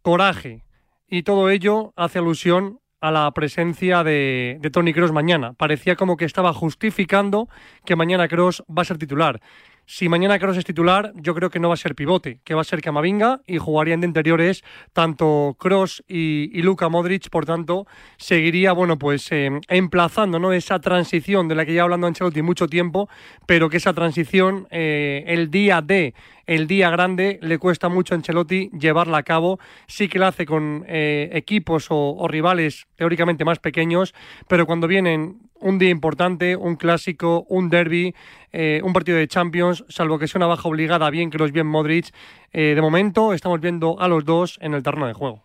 [0.00, 0.64] coraje
[1.06, 5.52] y todo ello hace alusión a la presencia de, de Tony Cross mañana.
[5.52, 7.48] Parecía como que estaba justificando
[7.84, 9.40] que mañana Cross va a ser titular.
[9.88, 12.62] Si mañana Kroos es titular, yo creo que no va a ser pivote, que va
[12.62, 17.86] a ser Camavinga y jugarían de interiores tanto Kroos y, y Luka Modric, por tanto,
[18.16, 20.52] seguiría, bueno, pues eh, emplazando, ¿no?
[20.52, 23.08] Esa transición de la que ya hablando Ancelotti mucho tiempo,
[23.46, 26.14] pero que esa transición, eh, el día de
[26.46, 29.58] el día grande le cuesta mucho a Ancelotti llevarla a cabo.
[29.86, 34.14] Sí que la hace con eh, equipos o, rivales teóricamente más pequeños,
[34.48, 38.14] pero cuando vienen un día importante, un clásico, un derby,
[38.52, 41.66] eh, un partido de Champions, salvo que sea una baja obligada, bien que los bien
[41.66, 42.12] Modric,
[42.52, 45.42] eh, de momento estamos viendo a los dos en el terreno de juego.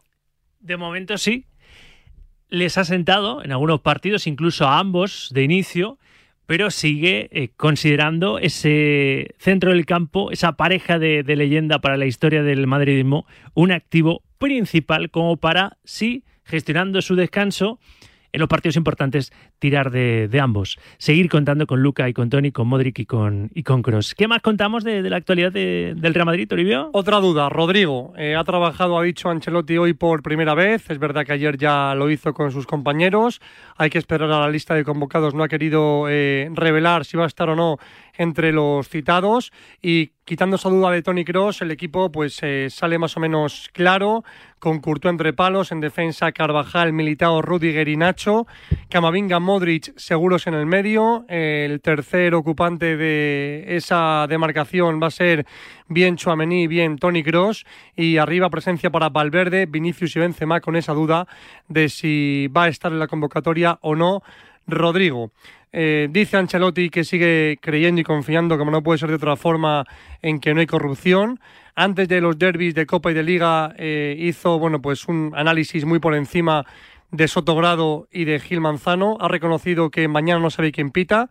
[0.59, 1.45] De momento sí.
[2.49, 5.97] Les ha sentado en algunos partidos, incluso a ambos de inicio,
[6.45, 12.05] pero sigue eh, considerando ese centro del campo, esa pareja de, de, leyenda para la
[12.05, 17.79] historia del madridismo, un activo principal como para, sí, gestionando su descanso,
[18.33, 20.79] en los partidos importantes tirar de, ambos.
[20.97, 24.15] Seguir contando con Luca y con Tony, con Modric y con, y con Cross.
[24.15, 26.89] ¿Qué más contamos de, la actualidad de, del Real Madrid, Toribio?
[26.93, 28.13] Otra duda, Rodrigo.
[28.17, 30.89] Eh, ha trabajado, ha dicho Ancelotti hoy por primera vez.
[30.89, 33.41] Es verdad que ayer ya lo hizo con sus compañeros.
[33.77, 35.33] Hay que esperar a la lista de convocados.
[35.33, 37.77] No ha querido eh, revelar si va a estar o no
[38.17, 39.51] entre los citados
[39.81, 43.69] y quitando esa duda de Tony Cross, el equipo pues eh, sale más o menos
[43.73, 44.23] claro,
[44.59, 48.45] con Courtois entre palos, en defensa Carvajal, Militao, Rudiger y Nacho,
[48.89, 55.45] Camavinga, Modric seguros en el medio, el tercer ocupante de esa demarcación va a ser
[55.87, 60.93] bien Chouameni, bien Tony Cross y arriba presencia para Valverde, Vinicius y Benzema con esa
[60.93, 61.27] duda
[61.67, 64.23] de si va a estar en la convocatoria o no
[64.67, 65.31] Rodrigo.
[65.73, 69.85] Eh, dice Ancelotti que sigue creyendo y confiando, como no puede ser de otra forma,
[70.21, 71.39] en que no hay corrupción.
[71.75, 75.85] Antes de los derbis de Copa y de Liga eh, hizo bueno, pues un análisis
[75.85, 76.65] muy por encima
[77.11, 79.17] de Sotogrado y de Gil Manzano.
[79.21, 81.29] Ha reconocido que mañana no sabe quién pita.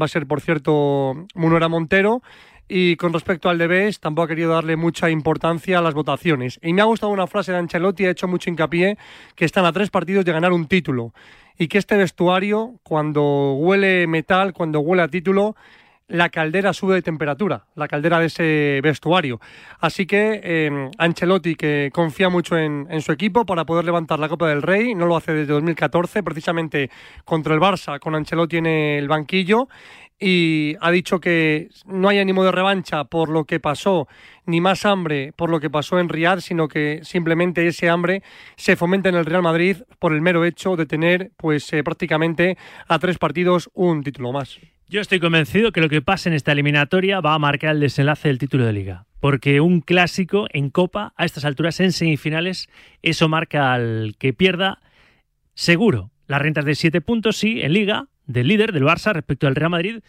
[0.00, 2.22] Va a ser, por cierto, Munuera Montero.
[2.68, 6.58] Y con respecto al Debes, tampoco ha querido darle mucha importancia a las votaciones.
[6.62, 8.98] Y me ha gustado una frase de Ancelotti, ha hecho mucho hincapié,
[9.36, 11.12] que están a tres partidos de ganar un título
[11.58, 15.56] y que este vestuario, cuando huele metal, cuando huele a título,
[16.08, 19.40] la caldera sube de temperatura, la caldera de ese vestuario.
[19.80, 24.28] Así que eh, Ancelotti, que confía mucho en, en, su equipo para poder levantar la
[24.28, 26.90] Copa del Rey, no lo hace desde 2014, precisamente
[27.24, 29.68] contra el Barça, con Ancelotti en el banquillo,
[30.18, 34.08] y ha dicho que no hay ánimo de revancha por lo que pasó,
[34.46, 38.22] ni más hambre por lo que pasó en Riyadh, sino que simplemente ese hambre
[38.56, 42.56] se fomenta en el Real Madrid por el mero hecho de tener pues eh, prácticamente
[42.88, 44.58] a tres partidos un título más.
[44.88, 48.28] Yo estoy convencido que lo que pase en esta eliminatoria va a marcar el desenlace
[48.28, 49.06] del título de liga.
[49.18, 52.68] Porque un clásico en Copa, a estas alturas en semifinales,
[53.02, 54.78] eso marca al que pierda
[55.54, 56.12] seguro.
[56.28, 59.70] Las rentas de siete puntos, sí, en liga, del líder, del Barça, respecto al Real
[59.70, 60.00] Madrid.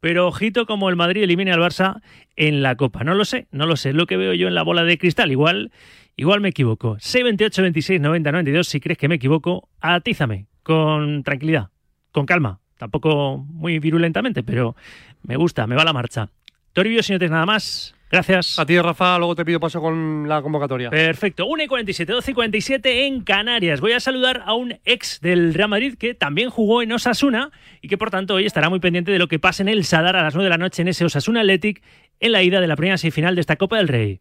[0.00, 2.00] Pero ojito como el Madrid elimine al Barça
[2.36, 3.02] en la Copa.
[3.02, 3.92] No lo sé, no lo sé.
[3.92, 5.32] Lo que veo yo en la bola de cristal.
[5.32, 5.72] Igual,
[6.16, 6.96] igual me equivoco.
[7.00, 8.68] 628 26 90 92.
[8.68, 10.46] Si crees que me equivoco, atízame.
[10.62, 11.70] Con tranquilidad,
[12.12, 12.60] con calma.
[12.78, 14.76] Tampoco muy virulentamente, pero
[15.22, 16.28] me gusta, me va la marcha.
[16.72, 18.58] Toribio, si no tienes nada más, Gracias.
[18.58, 20.90] A ti, Rafa, luego te pido paso con la convocatoria.
[20.90, 21.46] Perfecto.
[21.46, 23.80] 1 y 47, 12 y 47 en Canarias.
[23.80, 27.50] Voy a saludar a un ex del Real Madrid que también jugó en Osasuna
[27.80, 30.16] y que por tanto hoy estará muy pendiente de lo que pase en el Sadar
[30.16, 31.82] a las 9 de la noche en ese Osasuna Athletic
[32.20, 34.20] en la ida de la primera semifinal de esta Copa del Rey.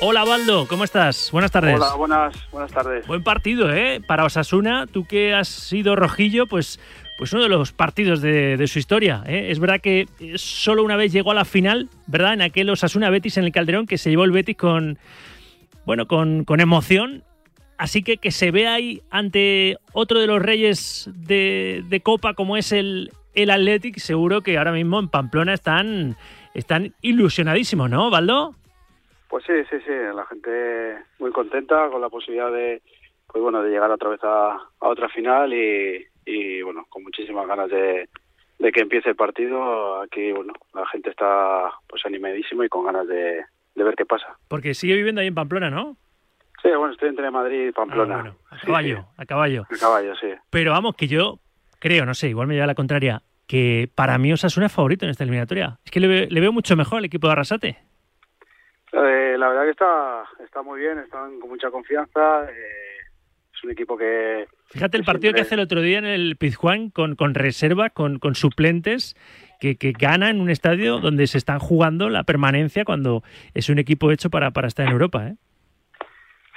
[0.00, 1.30] Hola, Baldo, ¿cómo estás?
[1.32, 1.76] Buenas tardes.
[1.76, 3.06] Hola, buenas, buenas tardes.
[3.06, 4.02] Buen partido, ¿eh?
[4.06, 6.78] Para Osasuna, tú que has sido rojillo, pues,
[7.16, 9.22] pues uno de los partidos de, su historia.
[9.26, 9.50] ¿eh?
[9.50, 12.34] Es verdad que solo una vez llegó a la final, ¿verdad?
[12.34, 14.98] En aquel Osasuna Betis en el Calderón, que se llevó el Betis con,
[15.84, 17.22] bueno, con, con emoción.
[17.78, 22.72] Así que que se ve ahí ante otro de los reyes de, Copa como es
[22.72, 26.16] el, el Athletic, seguro que ahora mismo en Pamplona están,
[26.54, 28.54] están ilusionadísimos, ¿no, Baldo?
[29.28, 32.80] Pues sí, sí, sí, la gente muy contenta con la posibilidad de,
[33.26, 37.46] pues bueno, de llegar otra vez a, a otra final y, y, bueno, con muchísimas
[37.46, 38.08] ganas de,
[38.58, 40.00] de que empiece el partido.
[40.02, 43.44] Aquí, bueno, la gente está pues animadísima y con ganas de,
[43.74, 44.36] de ver qué pasa.
[44.48, 45.96] Porque sigue viviendo ahí en Pamplona, ¿no?
[46.62, 48.14] Sí, bueno, estoy entre Madrid y Pamplona.
[48.14, 49.62] Ah, bueno, a caballo, a caballo.
[49.70, 50.28] A caballo, sí.
[50.50, 51.38] Pero vamos, que yo
[51.78, 55.04] creo, no sé, igual me lleva a la contraria, que para mí Osasuna es favorito
[55.04, 55.78] en esta eliminatoria.
[55.84, 57.78] Es que le, le veo mucho mejor al equipo de Arrasate.
[58.92, 62.44] Eh, la verdad que está, está muy bien, están con mucha confianza.
[62.50, 62.93] eh,
[63.64, 67.14] un equipo que, Fíjate el partido que hace el otro día en el Pizjuán con,
[67.14, 69.14] con reserva, con, con suplentes,
[69.60, 73.22] que, que gana en un estadio donde se están jugando la permanencia cuando
[73.54, 75.28] es un equipo hecho para, para estar en Europa.
[75.28, 75.36] ¿eh?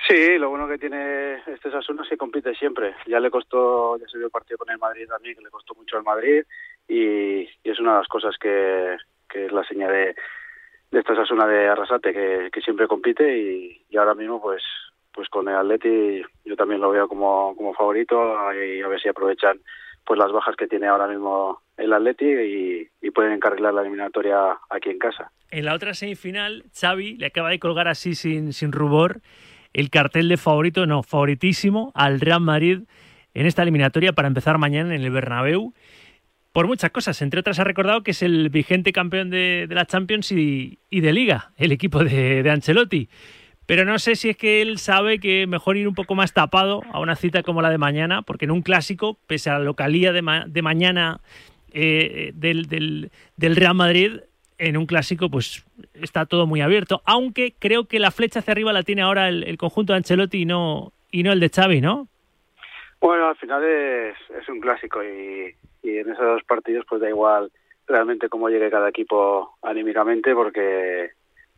[0.08, 2.96] Sí, lo bueno que tiene este Sasuna es que compite siempre.
[3.06, 5.76] Ya le costó, ya se vio el partido con el Madrid también, que le costó
[5.76, 6.44] mucho al Madrid
[6.88, 8.98] y, y es una de las cosas que,
[9.30, 10.16] que es la señal de,
[10.90, 14.64] de esta Sasuna de Arrasate, que, que siempre compite y, y ahora mismo pues
[15.18, 19.10] pues con el Atleti yo también lo veo como, como favorito y a ver si
[19.10, 19.60] aprovechan
[20.06, 24.92] pues las bajas que tiene ahora mismo el Atleti y, pueden encarrilar la eliminatoria aquí
[24.92, 25.32] en casa.
[25.50, 29.22] En la otra semifinal, Xavi le acaba de colgar así sin, sin rubor
[29.74, 32.82] el cartel de favorito, no, favoritísimo al Real Madrid
[33.34, 35.74] en esta eliminatoria para empezar mañana en el Bernabéu.
[36.52, 39.88] Por muchas cosas, entre otras ha recordado que es el vigente campeón de, de la
[39.88, 43.10] Champions y, y de Liga, el equipo de, de Ancelotti.
[43.68, 46.82] Pero no sé si es que él sabe que mejor ir un poco más tapado
[46.92, 50.12] a una cita como la de mañana, porque en un clásico, pese a la localía
[50.14, 51.20] de, ma- de mañana
[51.74, 54.22] eh, del, del- del Real Madrid,
[54.58, 55.64] en un clásico pues
[55.94, 57.02] está todo muy abierto.
[57.06, 60.46] Aunque creo que la flecha hacia arriba la tiene ahora el, conjunto de Ancelotti y
[60.46, 62.08] no, y no el de Xavi, ¿no?
[63.00, 64.16] Bueno, al final es,
[64.50, 65.54] un clásico y
[65.84, 67.52] en esos dos partidos pues da igual
[67.86, 71.12] realmente cómo llegue cada equipo anímicamente porque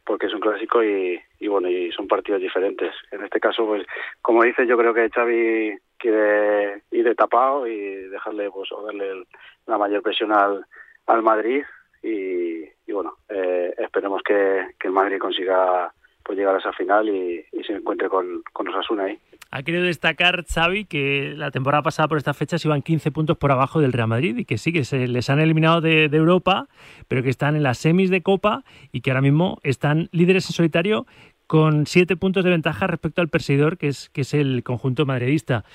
[0.05, 2.93] porque es un clásico y, y bueno y son partidos diferentes.
[3.11, 3.85] En este caso pues
[4.21, 7.77] como dices yo creo que Xavi quiere ir de tapado y
[8.09, 9.27] dejarle pues o darle el-
[9.67, 10.65] la mayor presión al,
[11.07, 11.63] al Madrid
[12.01, 15.93] y, y bueno eh, esperemos que, que el Madrid consiga
[16.29, 19.17] pues llegar a esa final y, se encuentre con, con Osasuna ahí.
[19.49, 23.51] Ha querido destacar Xavi que la temporada pasada por estas fechas iban 15 puntos por
[23.51, 26.67] abajo del Real Madrid y que sí, que se les han eliminado de, de Europa,
[27.07, 30.53] pero que están en las semis de Copa y que ahora mismo están líderes en
[30.53, 31.07] solitario
[31.47, 35.65] con 7 puntos de ventaja respecto al perseguidor, que es, que es el conjunto madridista.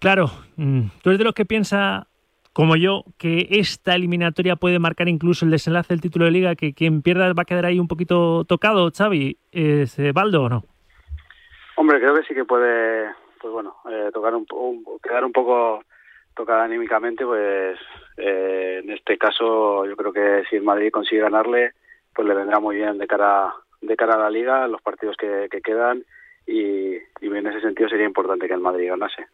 [0.00, 2.08] Claro, mm, tú eres de los que piensa,
[2.54, 6.72] como yo, que esta eliminatoria puede marcar incluso el desenlace del título de liga, que
[6.72, 10.64] quien pierda va a quedar ahí un poquito tocado, Xavi, ¿Es, eh, Baldo o no?
[11.76, 13.08] Hombre, creo que sí que puede,
[13.40, 15.82] pues bueno, eh, tocar un, un- quedar un poco
[16.36, 17.78] tocada anímicamente, pues
[18.16, 21.72] eh, en este caso yo creo que si el Madrid consigue ganarle,
[22.14, 25.48] pues le vendrá muy bien de cara de cara a la liga, los partidos que,
[25.50, 26.04] que quedan
[26.46, 29.26] y, y en ese sentido sería importante que el Madrid ganase.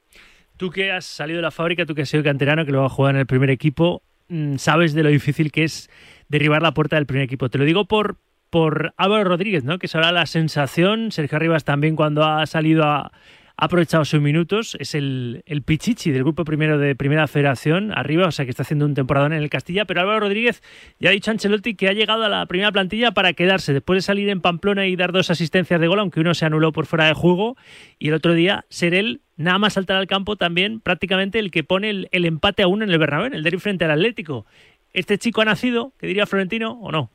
[0.61, 2.93] Tú que has salido de la fábrica, tú que has sido canterano, que luego has
[2.93, 5.89] jugado en el primer equipo, mm, sabes de lo difícil que es
[6.29, 7.49] derribar la puerta del primer equipo.
[7.49, 8.19] Te lo digo por,
[8.51, 9.79] por Álvaro Rodríguez, ¿no?
[9.79, 11.13] que es ahora la sensación.
[11.13, 13.11] Sergio Arribas también cuando ha salido a,
[13.61, 14.77] ha aprovechado sus minutos.
[14.81, 18.63] Es el, el Pichichi del grupo primero de Primera Federación, arriba, o sea que está
[18.63, 19.85] haciendo un temporadón en el Castilla.
[19.85, 20.63] Pero Álvaro Rodríguez
[20.99, 23.73] ya ha dicho a Ancelotti que ha llegado a la primera plantilla para quedarse.
[23.73, 26.73] Después de salir en Pamplona y dar dos asistencias de gol, aunque uno se anuló
[26.73, 27.57] por fuera de juego,
[27.99, 31.65] y el otro día ser él, nada más saltar al campo, también prácticamente el que
[31.65, 34.45] pone el, empate a uno en el Bernabéu, el derbi frente al Atlético.
[34.93, 37.11] ¿Este chico ha nacido, que diría Florentino, o no?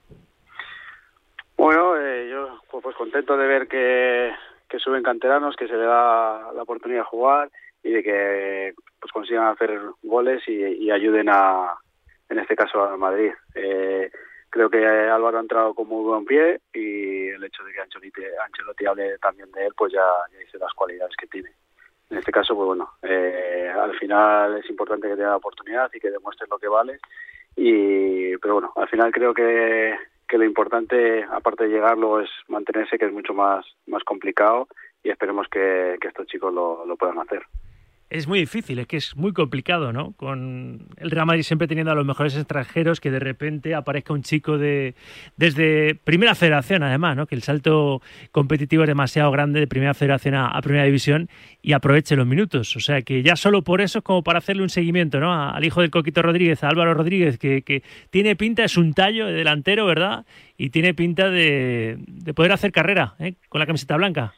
[1.57, 4.33] Bueno, eh, yo pues, pues contento de ver que,
[4.79, 7.49] suben canteranos, que se le da la oportunidad de jugar
[7.81, 11.75] y de que pues consigan hacer goles y, ayuden a,
[12.29, 13.31] en este caso, a Madrid.
[13.53, 14.11] Eh,
[14.49, 18.21] creo que Álvaro ha entrado con muy buen pie y el hecho de que Ancelotti,
[18.45, 20.03] Ancelotti hable también de él, pues ya
[20.37, 21.51] dice las cualidades que tiene.
[22.09, 25.99] En este caso, pues bueno, eh, al final es importante que tenga la oportunidad y
[25.99, 26.99] que demuestre lo que vale.
[27.55, 29.95] Y, pero bueno, al final creo que,
[30.27, 34.67] que lo importante, aparte de llegarlo, es mantenerse, que es mucho más, más complicado
[35.03, 37.43] y esperemos que, que estos chicos lo, lo puedan hacer.
[38.09, 40.11] Es muy difícil, es que es muy complicado, ¿no?
[40.13, 44.21] Con el Real Madrid siempre teniendo a los mejores extranjeros, que de repente aparezca un
[44.21, 44.93] chico de
[45.37, 47.25] desde Primera Federación, además, ¿no?
[47.25, 48.01] Que el salto
[48.31, 51.29] competitivo es demasiado grande de Primera Federación a, Primera División
[51.63, 52.75] y aproveche los minutos.
[52.75, 55.33] O sea que ya solo por eso es como para hacerle un seguimiento, ¿no?
[55.33, 57.81] Al hijo del Coquito Rodríguez, a Álvaro Rodríguez, que, que
[58.11, 60.25] tiene pinta, es un tallo de delantero, ¿verdad?
[60.57, 63.33] Y tiene pinta de, de poder hacer carrera ¿eh?
[63.49, 64.33] con la camiseta blanca.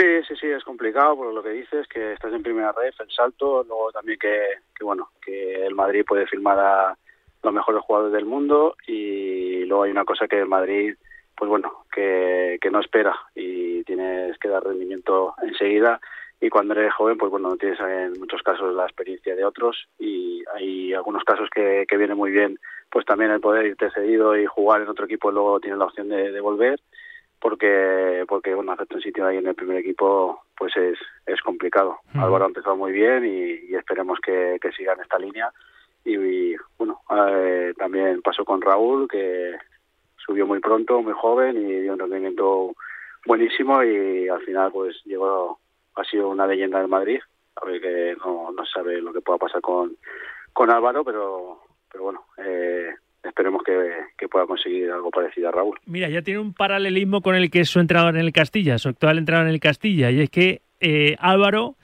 [0.00, 3.10] Sí, sí, sí, es complicado por lo que dices, que estás en primera red, el
[3.10, 6.96] salto, luego también que, que bueno, que el Madrid puede firmar a
[7.42, 10.94] los mejores jugadores del mundo y luego hay una cosa que el Madrid,
[11.36, 16.00] pues bueno, que, no espera y tienes que dar rendimiento enseguida
[16.40, 19.86] y cuando eres joven, pues bueno, no tienes en muchos casos la experiencia de otros
[19.98, 22.58] y hay algunos casos que, que viene muy bien,
[22.90, 26.08] pues también el poder irte cedido y jugar en otro equipo luego tienes la opción
[26.08, 26.80] de volver
[27.40, 31.98] porque porque bueno hacerte un sitio ahí en el primer equipo pues es, es complicado.
[32.12, 32.20] Mm.
[32.20, 35.50] Álvaro ha empezado muy bien y, y esperemos que, que siga en esta línea.
[36.04, 39.56] Y, y, bueno eh, también pasó con Raúl que
[40.16, 42.74] subió muy pronto muy joven y dio un rendimiento
[43.26, 45.58] buenísimo y al final pues llegó
[45.96, 47.20] ha sido una leyenda del Madrid.
[47.56, 49.96] A ver que no, no se sabe lo que pueda pasar con
[50.52, 51.60] con Álvaro pero
[51.90, 52.94] pero bueno eh,
[54.30, 55.78] pueda conseguir algo parecido a Raúl.
[55.84, 58.88] Mira, ya tiene un paralelismo con el que es su entrenador en el Castilla, su
[58.88, 61.76] actual entrenador en el Castilla, y es que eh, Álvaro,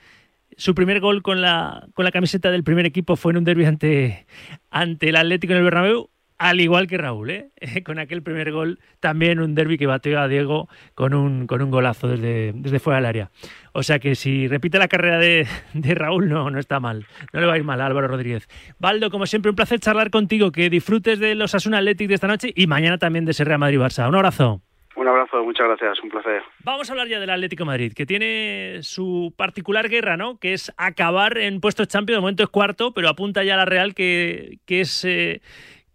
[0.55, 3.65] su primer gol con la, con la camiseta del primer equipo fue en un derbi
[3.65, 4.25] ante,
[4.71, 7.49] ante el Atlético en el Bernabéu, al igual que Raúl, ¿eh?
[7.85, 11.71] con aquel primer gol también un derbi que batió a Diego con un, con un
[11.71, 13.31] golazo desde, desde fuera del área.
[13.73, 17.05] O sea que si repite la carrera de, de Raúl, no, no está mal.
[17.33, 18.47] No le va a ir mal a Álvaro Rodríguez.
[18.79, 20.51] Baldo, como siempre, un placer charlar contigo.
[20.51, 23.79] Que disfrutes de los Asuna Athletic de esta noche y mañana también de Serra Madrid
[23.79, 24.07] Barça.
[24.07, 24.61] Un abrazo.
[24.95, 26.41] Un abrazo, muchas gracias, un placer.
[26.63, 30.39] Vamos a hablar ya del Atlético de Madrid, que tiene su particular guerra, ¿no?
[30.39, 32.17] Que es acabar en puestos champions.
[32.17, 35.05] De momento es cuarto, pero apunta ya a la Real, que, que es.
[35.05, 35.41] eh,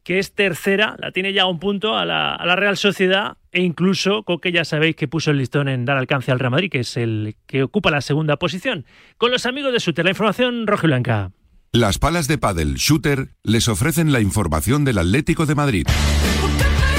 [0.05, 3.37] que es tercera, la tiene ya a un punto a la, a la Real Sociedad
[3.53, 6.71] e incluso Coque ya sabéis que puso el listón en dar alcance al Real Madrid,
[6.71, 8.87] que es el que ocupa la segunda posición.
[9.19, 11.31] Con los amigos de Suter, la información roja y blanca.
[11.73, 15.87] Las palas de pádel Shooter les ofrecen la información del Atlético de Madrid.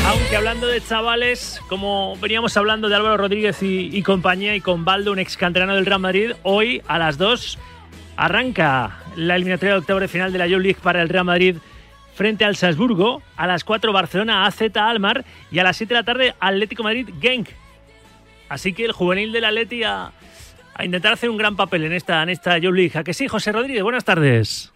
[0.06, 4.84] Aunque hablando de chavales, como veníamos hablando de Álvaro Rodríguez y, y compañía y con
[4.84, 7.58] Baldo, un ex canterano del Real Madrid, hoy a las 2
[8.16, 11.58] arranca la eliminatoria de octavo de final de la Youth League para el Real Madrid
[12.14, 13.22] frente al Salzburgo.
[13.36, 17.10] A las 4 Barcelona AZ Almar y a las 7 de la tarde Atlético Madrid
[17.22, 17.50] Genk.
[18.50, 20.12] Así que el juvenil del Atleti a,
[20.76, 22.98] a intentar hacer un gran papel en esta, en esta Youth League.
[22.98, 23.84] ¿A que sí, José Rodríguez?
[23.84, 24.72] Buenas tardes.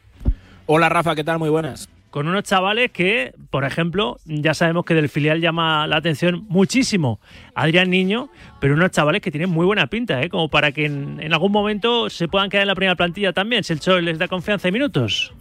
[0.65, 1.39] Hola Rafa, ¿qué tal?
[1.39, 1.89] Muy buenas.
[2.09, 7.19] con unos chavales que, por ejemplo, ya sabemos que del filial llama la atención muchísimo
[7.53, 8.29] Adrián Niño,
[8.59, 10.29] pero unos chavales que tienen muy buena pinta, ¿eh?
[10.29, 13.63] como para que en, en algún momento se puedan quedar en la primera plantilla también,
[13.63, 15.33] si el Chol les da confianza y minutos.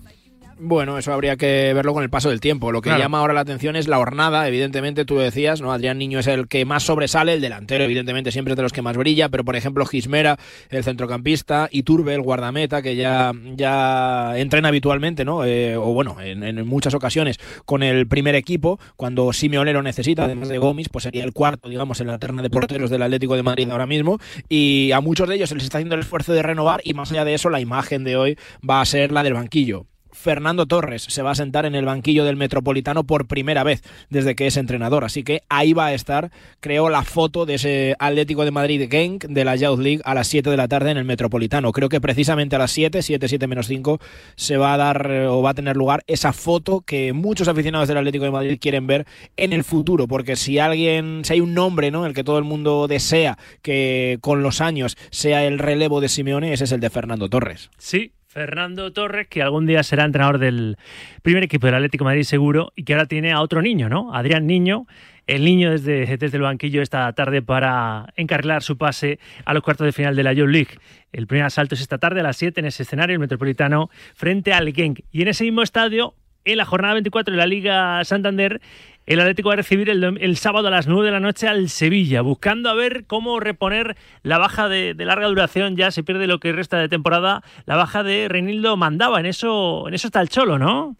[0.59, 2.73] Bueno, eso habría que verlo con el paso del tiempo.
[2.73, 3.03] Lo que Claro.
[3.03, 4.49] llama ahora la atención es la hornada.
[4.49, 5.71] Evidentemente, tú decías, ¿no?
[5.71, 8.81] Adrián Niño es el que más sobresale, el delantero, evidentemente, siempre es de los que
[8.81, 10.39] más brilla, pero por ejemplo, Gismera,
[10.71, 15.45] el centrocampista, Iturbe, el guardameta, que ya, ya entrena habitualmente, ¿no?
[15.45, 20.25] Eh, o bueno, en, en muchas ocasiones con el primer equipo, cuando Simeone lo necesita,
[20.25, 23.37] además de Gomis, pues sería el cuarto, digamos, en la terna de porteros del Atlético
[23.37, 24.19] de Madrid ahora mismo.
[24.49, 27.13] Y a muchos de ellos se les está haciendo el esfuerzo de renovar, y más
[27.13, 28.39] allá de eso, la imagen de hoy
[28.69, 29.85] va a ser la del banquillo.
[30.17, 34.35] Fernando Torres se va a sentar en el banquillo del Metropolitano por primera vez desde
[34.35, 35.05] que es entrenador.
[35.05, 39.27] Así que ahí va a estar, creo, la foto de ese Atlético de Madrid Genk
[39.27, 41.71] de la Youth League a las 7 de la tarde en el Metropolitano.
[41.71, 44.01] Creo que precisamente a las 7, 7, 7 menos 5,
[44.35, 47.87] se va a dar eh, o va a tener lugar esa foto que muchos aficionados
[47.87, 49.07] del Atlético de Madrid quieren ver
[49.37, 50.09] en el futuro.
[50.09, 52.07] Porque si alguien, si hay un nombre, ¿no?
[52.07, 56.53] El que todo el mundo desea que con los años sea el relevo de Simeone,
[56.53, 57.71] ese es el de Fernando Torres.
[57.79, 60.76] Sí, Fernando Torres, que algún día será entrenador del
[61.22, 64.12] primer equipo del Atlético Madrid seguro, y que ahora tiene a otro niño, ¿no?
[64.12, 64.84] Adrián Niño,
[65.26, 69.87] el niño desde, desde el banquillo esta tarde para encarrilar su pase a los cuartos
[69.87, 70.78] de final de la Youth League.
[71.12, 74.53] El primer asalto es esta tarde a las 7 en ese escenario, el Metropolitano, frente
[74.53, 75.01] al Genk.
[75.11, 76.12] Y en ese mismo estadio,
[76.45, 78.61] en la jornada 24 de la Liga Santander,
[79.07, 81.69] el Atlético va a recibir el, el sábado a las 9 de la noche al
[81.69, 86.27] Sevilla, buscando a ver cómo reponer la baja de, de larga duración, ya se pierde
[86.27, 89.21] lo que resta de temporada, la baja de Reinildo Mandaba.
[89.21, 90.97] En eso, en eso está el Cholo, ¿no?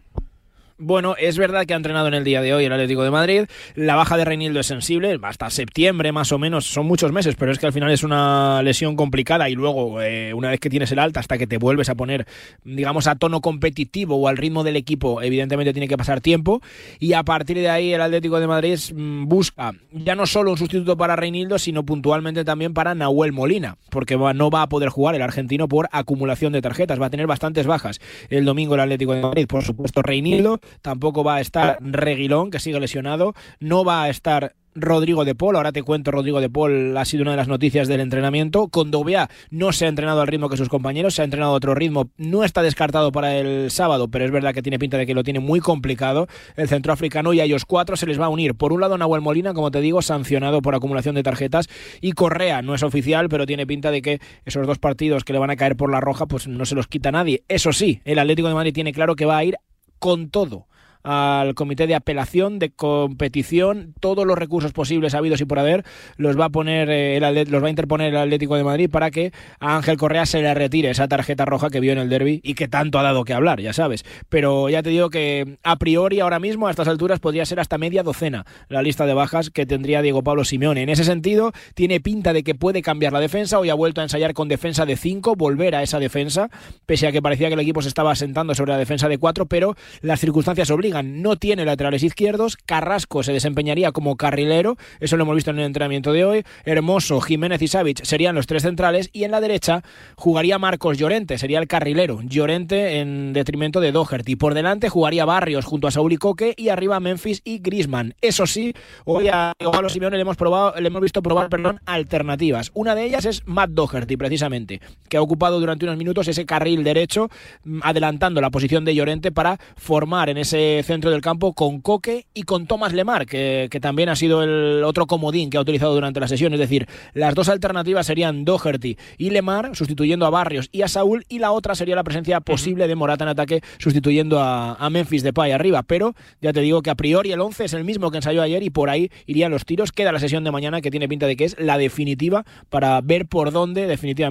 [0.79, 3.45] Bueno, es verdad que ha entrenado en el día de hoy el Atlético de Madrid.
[3.73, 7.51] La baja de Reinildo es sensible, hasta septiembre más o menos, son muchos meses, pero
[7.51, 10.91] es que al final es una lesión complicada y luego, eh, una vez que tienes
[10.91, 12.27] el alta, hasta que te vuelves a poner,
[12.63, 16.61] digamos, a tono competitivo o al ritmo del equipo, evidentemente tiene que pasar tiempo.
[16.99, 20.57] Y a partir de ahí, el Atlético de Madrid mm, busca ya no solo un
[20.57, 25.15] sustituto para Reinildo, sino puntualmente también para Nahuel Molina, porque no va a poder jugar
[25.15, 27.99] el argentino por acumulación de tarjetas, va a tener bastantes bajas
[28.29, 29.47] el domingo el Atlético de Madrid.
[29.47, 34.53] Por supuesto, Reinildo tampoco va a estar Reguilón, que sigue lesionado, no va a estar
[34.79, 35.55] Rodrigo de Paul.
[35.55, 38.67] Ahora te cuento, Rodrigo de Paul ha sido una de las noticias del entrenamiento.
[38.67, 41.73] Condovea no se ha entrenado al ritmo que sus compañeros, se ha entrenado a otro
[41.73, 42.09] ritmo.
[42.17, 45.23] No está descartado para el sábado, pero es verdad que tiene pinta de que lo
[45.23, 48.55] tiene muy complicado el centroafricano y a ellos cuatro se les va a unir.
[48.55, 51.67] Por un lado, Nahuel Molina, como te digo, sancionado por acumulación de tarjetas
[51.99, 55.39] y Correa no es oficial, pero tiene pinta de que esos dos partidos que le
[55.39, 57.43] van a caer por la roja, pues no se los quita nadie.
[57.47, 59.57] Eso sí, el Atlético de Madrid tiene claro que va a ir
[59.99, 60.67] con todo
[61.03, 65.83] al comité de apelación, de competición, todos los recursos posibles habidos y por haber
[66.17, 69.11] los va a poner eh, el los va a interponer el Atlético de Madrid para
[69.11, 72.41] que a Ángel Correa se le retire esa tarjeta roja que vio en el derby
[72.43, 74.05] y que tanto ha dado que hablar, ya sabes.
[74.29, 77.77] Pero ya te digo que a priori ahora mismo a estas alturas podría ser hasta
[77.77, 80.83] media docena la lista de bajas que tendría Diego Pablo Simeone.
[80.83, 83.59] En ese sentido, tiene pinta de que puede cambiar la defensa.
[83.59, 86.49] Hoy ha vuelto a ensayar con defensa de 5, volver a esa defensa,
[86.85, 89.45] pese a que parecía que el equipo se estaba asentando sobre la defensa de 4,
[89.45, 95.23] pero las circunstancias obligan no tiene laterales izquierdos, Carrasco se desempeñaría como carrilero, eso lo
[95.23, 99.09] hemos visto en el entrenamiento de hoy, Hermoso, Jiménez y Savic serían los tres centrales
[99.13, 99.83] y en la derecha
[100.15, 105.65] jugaría Marcos Llorente, sería el carrilero, Llorente en detrimento de Doherty, por delante jugaría Barrios
[105.65, 108.15] junto a Saúl y Coque y arriba Memphis y Grisman.
[108.21, 108.73] Eso sí,
[109.05, 112.71] hoy a Gonzalo Simeone le hemos probado, le hemos visto probar, perdón, alternativas.
[112.73, 116.83] Una de ellas es Matt Doherty, precisamente, que ha ocupado durante unos minutos ese carril
[116.83, 117.29] derecho,
[117.63, 122.25] mm, adelantando la posición de Llorente para formar en ese centro del campo con Coque
[122.33, 125.93] y con Thomas Lemar, que, que, también ha sido el otro comodín que ha utilizado
[125.93, 126.53] durante la sesión.
[126.53, 131.25] Es decir, las dos alternativas serían Doherty y Lemar, sustituyendo a Barrios y a Saúl,
[131.29, 135.23] y la otra sería la presencia posible de Morata en ataque, sustituyendo a, a Memphis
[135.23, 135.83] Depay arriba.
[135.83, 138.63] Pero ya te digo que a priori el 11 es el mismo que ensayó ayer
[138.63, 139.91] y por ahí irían los tiros.
[139.91, 143.27] Queda la sesión de mañana que tiene pinta de que es la definitiva para ver
[143.27, 144.27] por dónde definitivamente